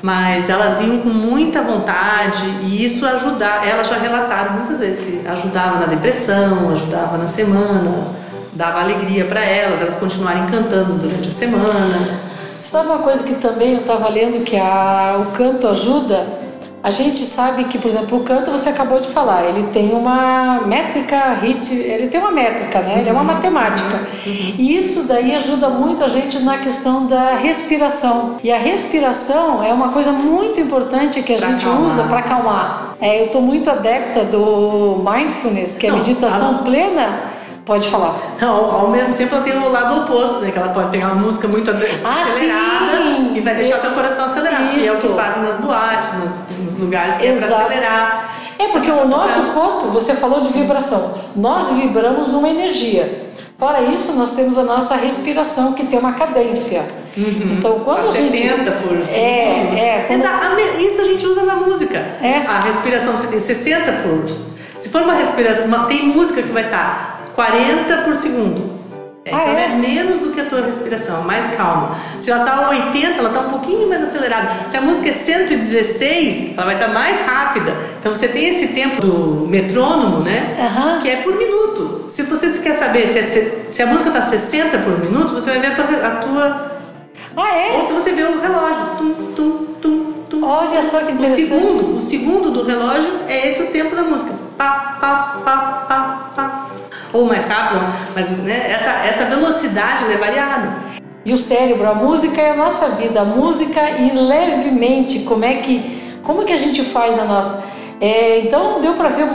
mas 0.01 0.49
elas 0.49 0.81
iam 0.81 0.99
com 0.99 1.09
muita 1.09 1.61
vontade 1.61 2.43
e 2.63 2.85
isso 2.85 3.05
ajudava. 3.05 3.65
Elas 3.65 3.87
já 3.87 3.97
relataram 3.97 4.53
muitas 4.53 4.79
vezes 4.79 5.03
que 5.03 5.27
ajudava 5.27 5.79
na 5.79 5.85
depressão, 5.85 6.69
ajudava 6.71 7.17
na 7.17 7.27
semana, 7.27 8.09
dava 8.53 8.81
alegria 8.81 9.25
para 9.25 9.43
elas, 9.43 9.81
elas 9.81 9.95
continuarem 9.95 10.45
cantando 10.47 10.93
durante 10.93 11.27
a 11.27 11.31
semana. 11.31 12.19
Sabe 12.57 12.87
uma 12.87 12.99
coisa 12.99 13.23
que 13.23 13.35
também 13.35 13.73
eu 13.73 13.81
estava 13.81 14.09
lendo 14.09 14.43
que 14.43 14.57
a, 14.57 15.15
o 15.19 15.31
canto 15.37 15.67
ajuda? 15.67 16.46
A 16.87 16.89
gente 16.89 17.19
sabe 17.25 17.65
que, 17.65 17.77
por 17.77 17.89
exemplo, 17.89 18.17
o 18.17 18.23
canto 18.23 18.49
você 18.49 18.69
acabou 18.69 19.01
de 19.01 19.09
falar, 19.09 19.43
ele 19.49 19.71
tem 19.73 19.91
uma 19.91 20.61
métrica, 20.61 21.33
rit, 21.33 21.69
ele 21.75 22.07
tem 22.07 22.17
uma 22.17 22.31
métrica, 22.31 22.79
né? 22.79 22.99
Ele 22.99 23.09
é 23.09 23.11
uma 23.11 23.23
uhum. 23.23 23.27
matemática. 23.27 24.07
Uhum. 24.25 24.53
E 24.57 24.77
isso 24.77 25.03
daí 25.03 25.35
ajuda 25.35 25.67
muito 25.67 26.01
a 26.01 26.07
gente 26.07 26.39
na 26.39 26.59
questão 26.59 27.05
da 27.05 27.35
respiração. 27.35 28.37
E 28.41 28.49
a 28.49 28.57
respiração 28.57 29.61
é 29.61 29.73
uma 29.73 29.89
coisa 29.89 30.13
muito 30.13 30.61
importante 30.61 31.21
que 31.23 31.33
a 31.33 31.37
pra 31.37 31.49
gente 31.49 31.67
usa 31.67 32.03
para 32.03 32.19
acalmar. 32.19 32.95
É, 33.01 33.19
eu 33.19 33.25
estou 33.25 33.41
muito 33.41 33.69
adepta 33.69 34.23
do 34.23 35.03
mindfulness, 35.03 35.75
que 35.75 35.87
é 35.87 35.89
a 35.89 35.93
meditação 35.93 36.55
a... 36.55 36.57
plena 36.59 37.36
Pode 37.67 37.89
falar. 37.89 38.37
Não, 38.39 38.71
ao 38.71 38.89
mesmo 38.89 39.15
tempo 39.15 39.35
ela 39.35 39.43
tem 39.43 39.57
o 39.57 39.69
lado 39.69 40.03
oposto, 40.03 40.39
né? 40.39 40.51
Que 40.51 40.57
ela 40.57 40.69
pode 40.69 40.89
pegar 40.89 41.07
uma 41.07 41.21
música 41.21 41.49
muito 41.49 41.69
ah, 41.69 41.73
acelerada 41.73 43.03
sim. 43.03 43.33
e 43.35 43.41
vai 43.41 43.55
deixar 43.55 43.79
o 43.79 43.81
teu 43.81 43.91
coração 43.91 44.23
acelerado. 44.23 44.71
Isso. 44.71 44.79
Que 44.79 44.87
é 44.87 44.91
o 44.93 45.01
que 45.01 45.07
fazem 45.09 45.43
nas 45.43 45.57
boates, 45.57 46.13
nos, 46.13 46.39
nos 46.61 46.77
lugares 46.77 47.17
que 47.17 47.25
Exato. 47.25 47.51
é 47.51 47.55
para 47.55 47.65
acelerar. 47.65 48.37
É 48.57 48.67
porque 48.69 48.89
o 48.89 49.05
nosso 49.05 49.41
corpo, 49.53 49.89
você 49.89 50.15
falou 50.15 50.41
de 50.41 50.53
vibração, 50.53 51.15
nós 51.35 51.69
vibramos 51.71 52.29
numa 52.29 52.49
energia. 52.49 53.27
Fora 53.59 53.81
isso, 53.81 54.13
nós 54.13 54.31
temos 54.31 54.57
a 54.57 54.63
nossa 54.63 54.95
respiração 54.95 55.73
que 55.73 55.85
tem 55.87 55.99
uma 55.99 56.13
cadência. 56.13 56.85
Uhum. 57.17 57.57
Então, 57.57 57.81
quando 57.81 58.07
a, 58.07 58.11
a 58.11 58.13
gente 58.13 58.37
70 58.37 58.71
por 58.71 59.05
segundo. 59.05 59.17
É, 59.17 59.79
é. 59.79 60.05
Quando... 60.07 60.19
Exato. 60.21 60.59
Isso 60.79 61.01
a 61.01 61.03
gente 61.03 61.25
usa 61.25 61.43
na 61.43 61.55
música. 61.55 61.97
É. 62.21 62.45
A 62.47 62.61
respiração 62.61 63.17
você 63.17 63.27
tem 63.27 63.39
60 63.39 63.91
por. 64.03 64.29
Se 64.77 64.87
for 64.89 65.01
uma 65.01 65.15
respiração, 65.15 65.85
tem 65.87 66.05
música 66.05 66.41
que 66.41 66.49
vai 66.49 66.63
estar 66.63 67.16
40 67.37 67.97
por 67.97 68.15
segundo. 68.15 68.77
É, 69.23 69.31
ah, 69.31 69.43
então 69.43 69.57
é? 69.57 69.65
é? 69.65 69.67
menos 69.75 70.21
do 70.21 70.31
que 70.31 70.41
a 70.41 70.45
tua 70.45 70.61
respiração, 70.61 71.21
mais 71.21 71.47
calma. 71.49 71.95
Se 72.17 72.31
ela 72.31 72.43
tá 72.43 72.65
a 72.65 72.69
80, 72.69 73.19
ela 73.19 73.29
tá 73.29 73.41
um 73.41 73.49
pouquinho 73.49 73.87
mais 73.87 74.01
acelerada. 74.01 74.67
Se 74.67 74.75
a 74.75 74.81
música 74.81 75.09
é 75.09 75.13
116, 75.13 76.53
ela 76.57 76.65
vai 76.65 76.75
estar 76.75 76.87
tá 76.87 76.93
mais 76.93 77.21
rápida. 77.21 77.77
Então 77.99 78.15
você 78.15 78.27
tem 78.27 78.49
esse 78.49 78.69
tempo 78.69 78.99
do 79.01 79.45
metrônomo, 79.47 80.23
né? 80.23 80.57
Uhum. 80.57 80.99
Que 80.99 81.09
é 81.11 81.17
por 81.17 81.35
minuto. 81.35 82.05
Se 82.09 82.23
você 82.23 82.49
quer 82.59 82.73
saber 82.73 83.05
se, 83.05 83.19
é, 83.19 83.67
se 83.69 83.83
a 83.83 83.85
música 83.85 84.09
tá 84.09 84.21
60 84.21 84.79
por 84.79 84.97
minuto, 84.99 85.31
você 85.31 85.51
vai 85.51 85.59
ver 85.59 85.73
a 85.73 85.75
tua. 85.75 86.07
A 86.07 86.09
tua... 86.15 86.71
Ah, 87.35 87.55
é? 87.55 87.75
Ou 87.75 87.83
se 87.83 87.93
você 87.93 88.13
vê 88.13 88.23
o 88.23 88.39
relógio. 88.39 88.85
Tum, 88.97 89.13
tum, 89.35 89.65
tum, 89.79 90.13
tum. 90.27 90.43
Olha 90.43 90.81
só 90.81 91.01
que 91.01 91.11
interessante. 91.11 91.43
O 91.43 91.47
segundo, 91.47 91.97
o 91.97 92.01
segundo 92.01 92.49
do 92.49 92.63
relógio 92.63 93.11
é 93.27 93.49
esse 93.49 93.61
o 93.61 93.67
tempo 93.67 93.95
da 93.95 94.01
música. 94.01 94.31
Pá, 94.57 94.97
pá, 94.99 95.41
pá, 95.45 95.85
pá, 95.87 96.31
pá 96.35 96.66
ou 97.13 97.25
mais 97.25 97.45
rápido, 97.45 97.81
mas 98.13 98.37
né, 98.39 98.71
essa, 98.71 98.89
essa 99.05 99.25
velocidade 99.25 100.05
é 100.11 100.17
variada. 100.17 100.87
E 101.25 101.33
o 101.33 101.37
cérebro, 101.37 101.89
a 101.89 101.93
música 101.93 102.41
é 102.41 102.51
a 102.51 102.55
nossa 102.55 102.89
vida, 102.89 103.21
a 103.21 103.25
música 103.25 103.89
e 103.91 104.11
levemente 104.11 105.19
como 105.19 105.43
é 105.43 105.55
que, 105.55 106.19
como 106.23 106.45
que 106.45 106.53
a 106.53 106.57
gente 106.57 106.83
faz 106.85 107.19
a 107.19 107.25
nossa. 107.25 107.63
É, 107.99 108.41
então 108.41 108.79
deu 108.79 108.93
para 108.93 109.09
ver 109.09 109.27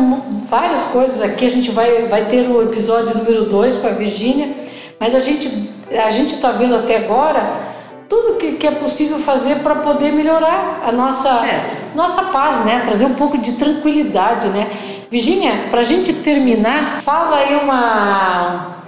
várias 0.49 0.85
coisas 0.85 1.21
aqui. 1.21 1.45
A 1.45 1.51
gente 1.51 1.71
vai, 1.71 2.09
vai 2.09 2.27
ter 2.29 2.49
o 2.49 2.63
episódio 2.63 3.17
número 3.17 3.45
2 3.45 3.77
com 3.77 3.89
a 3.89 3.91
Virgínia, 3.91 4.51
mas 4.99 5.15
a 5.15 5.21
gente 5.21 5.71
a 5.91 6.11
gente 6.11 6.35
está 6.35 6.53
vendo 6.53 6.75
até 6.75 6.97
agora 6.97 7.73
tudo 8.09 8.37
que, 8.37 8.53
que 8.53 8.67
é 8.67 8.71
possível 8.71 9.19
fazer 9.19 9.57
para 9.57 9.77
poder 9.77 10.13
melhorar 10.13 10.83
a 10.87 10.93
nossa 10.93 11.29
é. 11.47 11.91
nossa 11.95 12.25
paz, 12.25 12.65
né? 12.65 12.83
Trazer 12.85 13.07
um 13.07 13.15
pouco 13.15 13.37
de 13.37 13.53
tranquilidade, 13.53 14.49
né? 14.49 14.71
Virginia, 15.13 15.67
para 15.71 15.81
a 15.81 15.85
gente 15.85 16.11
terminar, 16.11 17.03
fala 17.03 17.37
aí 17.37 17.55
uma 17.57 18.79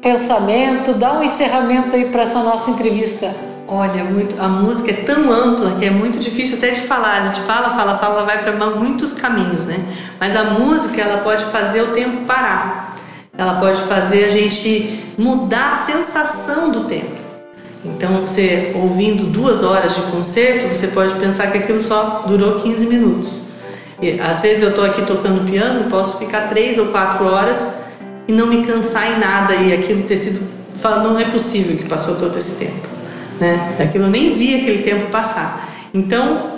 pensamento, 0.00 0.92
dá 0.92 1.14
um 1.14 1.24
encerramento 1.24 1.96
aí 1.96 2.04
para 2.04 2.22
essa 2.22 2.40
nossa 2.44 2.70
entrevista. 2.70 3.34
Olha, 3.66 4.04
muito, 4.04 4.40
a 4.40 4.46
música 4.46 4.92
é 4.92 4.94
tão 4.94 5.28
ampla 5.32 5.72
que 5.72 5.84
é 5.84 5.90
muito 5.90 6.20
difícil 6.20 6.58
até 6.58 6.70
de 6.70 6.82
falar. 6.82 7.20
A 7.20 7.26
gente 7.26 7.40
fala, 7.40 7.70
fala, 7.70 7.98
fala, 7.98 8.24
vai 8.24 8.44
para 8.44 8.52
muitos 8.52 9.12
caminhos, 9.12 9.66
né? 9.66 9.84
Mas 10.20 10.36
a 10.36 10.44
música 10.44 11.02
ela 11.02 11.16
pode 11.24 11.44
fazer 11.46 11.82
o 11.82 11.88
tempo 11.88 12.18
parar. 12.18 12.94
Ela 13.36 13.54
pode 13.54 13.80
fazer 13.86 14.26
a 14.26 14.28
gente 14.28 15.04
mudar 15.18 15.72
a 15.72 15.74
sensação 15.74 16.70
do 16.70 16.84
tempo. 16.84 17.20
Então, 17.84 18.20
você 18.20 18.70
ouvindo 18.76 19.24
duas 19.24 19.64
horas 19.64 19.96
de 19.96 20.02
concerto, 20.12 20.68
você 20.68 20.86
pode 20.86 21.14
pensar 21.14 21.50
que 21.50 21.58
aquilo 21.58 21.80
só 21.80 22.22
durou 22.28 22.60
15 22.60 22.86
minutos. 22.86 23.45
Às 24.28 24.40
vezes 24.40 24.62
eu 24.62 24.70
estou 24.70 24.84
aqui 24.84 25.02
tocando 25.02 25.50
piano 25.50 25.90
posso 25.90 26.18
ficar 26.18 26.48
três 26.48 26.76
ou 26.76 26.86
quatro 26.86 27.24
horas 27.24 27.76
e 28.28 28.32
não 28.32 28.46
me 28.46 28.64
cansar 28.64 29.12
em 29.12 29.18
nada 29.18 29.54
e 29.54 29.72
aquilo 29.72 30.02
ter 30.02 30.16
sido. 30.16 30.56
Não 30.82 31.18
é 31.18 31.24
possível 31.24 31.76
que 31.76 31.84
passou 31.84 32.16
todo 32.16 32.36
esse 32.36 32.64
tempo. 32.64 32.86
Né? 33.40 33.76
Aquilo 33.78 34.04
eu 34.04 34.10
nem 34.10 34.34
vi 34.34 34.54
aquele 34.54 34.82
tempo 34.82 35.10
passar. 35.10 35.68
Então, 35.92 36.52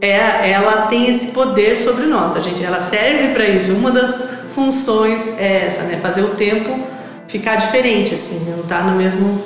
é, 0.00 0.50
ela 0.50 0.86
tem 0.86 1.10
esse 1.10 1.28
poder 1.28 1.76
sobre 1.76 2.06
nós. 2.06 2.36
A 2.36 2.40
gente, 2.40 2.62
ela 2.62 2.80
serve 2.80 3.32
para 3.32 3.46
isso. 3.46 3.72
Uma 3.72 3.90
das 3.90 4.28
funções 4.54 5.28
é 5.38 5.66
essa, 5.66 5.82
né? 5.84 5.98
Fazer 6.02 6.22
o 6.22 6.30
tempo 6.30 6.78
ficar 7.26 7.56
diferente, 7.56 8.12
assim, 8.12 8.44
não 8.50 8.60
estar 8.60 8.80
tá 8.80 8.84
no 8.84 8.98
mesmo 8.98 9.42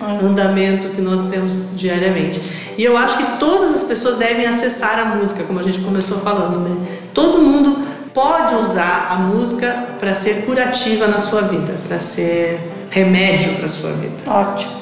andamento 0.00 0.88
que 0.88 1.00
nós 1.00 1.26
temos 1.26 1.76
diariamente. 1.76 2.40
E 2.76 2.84
eu 2.84 2.96
acho 2.96 3.16
que 3.16 3.38
todas 3.38 3.74
as 3.74 3.84
pessoas 3.84 4.16
devem 4.16 4.46
acessar 4.46 4.98
a 4.98 5.16
música, 5.16 5.42
como 5.44 5.58
a 5.58 5.62
gente 5.62 5.80
começou 5.80 6.18
falando, 6.18 6.60
né? 6.60 6.76
Todo 7.12 7.42
mundo 7.42 7.78
pode 8.14 8.54
usar 8.54 9.08
a 9.10 9.16
música 9.16 9.86
para 9.98 10.14
ser 10.14 10.44
curativa 10.44 11.06
na 11.06 11.18
sua 11.18 11.42
vida, 11.42 11.76
para 11.86 11.98
ser 11.98 12.60
remédio 12.90 13.54
para 13.54 13.68
sua 13.68 13.92
vida. 13.92 14.14
Ótimo. 14.26 14.78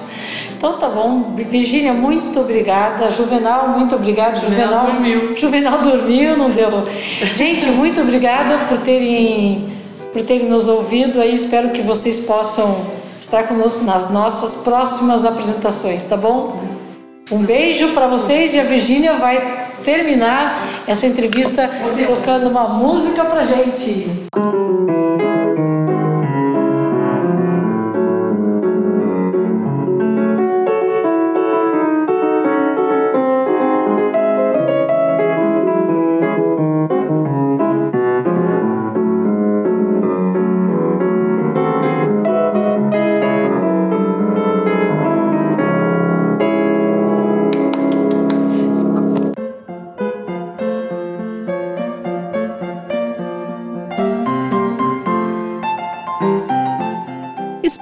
Então 0.57 0.79
tá 0.79 0.89
bom, 0.89 1.35
Virgínia, 1.35 1.93
muito 1.93 2.41
obrigada. 2.41 3.11
Juvenal, 3.11 3.69
muito 3.69 3.95
obrigada. 3.95 4.37
Juvenal, 4.37 4.67
Juvenal 4.67 4.87
dormiu. 4.87 5.37
Juvenal 5.37 5.79
dormiu, 5.81 6.37
não 6.37 6.51
deu. 6.51 6.89
Gente, 7.37 7.67
muito 7.67 8.01
obrigada 8.01 8.67
por 8.67 8.79
terem 8.79 9.77
por 10.13 10.23
terem 10.23 10.49
nos 10.49 10.67
ouvido. 10.67 11.21
Aí 11.21 11.35
espero 11.35 11.71
que 11.71 11.83
vocês 11.83 12.21
possam 12.21 12.87
estar 13.27 13.49
conosco 13.49 13.85
nas 13.85 14.09
nossas 14.11 14.63
próximas 14.63 15.25
apresentações, 15.25 16.05
tá 16.05 16.17
bom? 16.17 16.63
Um 17.31 17.39
beijo 17.39 17.93
para 17.93 18.07
vocês 18.07 18.55
e 18.55 18.61
a 18.61 18.63
Virgínia 18.63 19.15
vai 19.15 19.69
terminar 19.85 20.85
essa 20.87 21.09
entrevista 21.09 21.69
tocando 22.07 22.49
uma 22.49 22.69
música 22.69 23.25
pra 23.25 23.43
gente. 23.43 24.07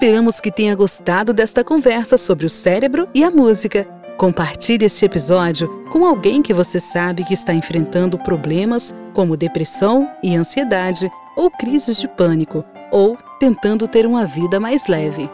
Esperamos 0.05 0.39
que 0.39 0.53
tenha 0.53 0.75
gostado 0.75 1.33
desta 1.33 1.65
conversa 1.65 2.19
sobre 2.19 2.45
o 2.45 2.51
cérebro 2.51 3.09
e 3.15 3.25
a 3.25 3.31
música. 3.31 3.89
Compartilhe 4.19 4.85
este 4.85 5.07
episódio 5.07 5.67
com 5.91 6.05
alguém 6.05 6.43
que 6.43 6.53
você 6.53 6.79
sabe 6.79 7.25
que 7.25 7.33
está 7.33 7.55
enfrentando 7.55 8.19
problemas 8.19 8.93
como 9.15 9.35
depressão 9.35 10.07
e 10.23 10.37
ansiedade, 10.37 11.11
ou 11.35 11.51
crises 11.51 11.99
de 11.99 12.07
pânico, 12.07 12.63
ou 12.93 13.17
tentando 13.41 13.89
ter 13.89 14.05
uma 14.05 14.27
vida 14.27 14.61
mais 14.61 14.87
leve. 14.89 15.27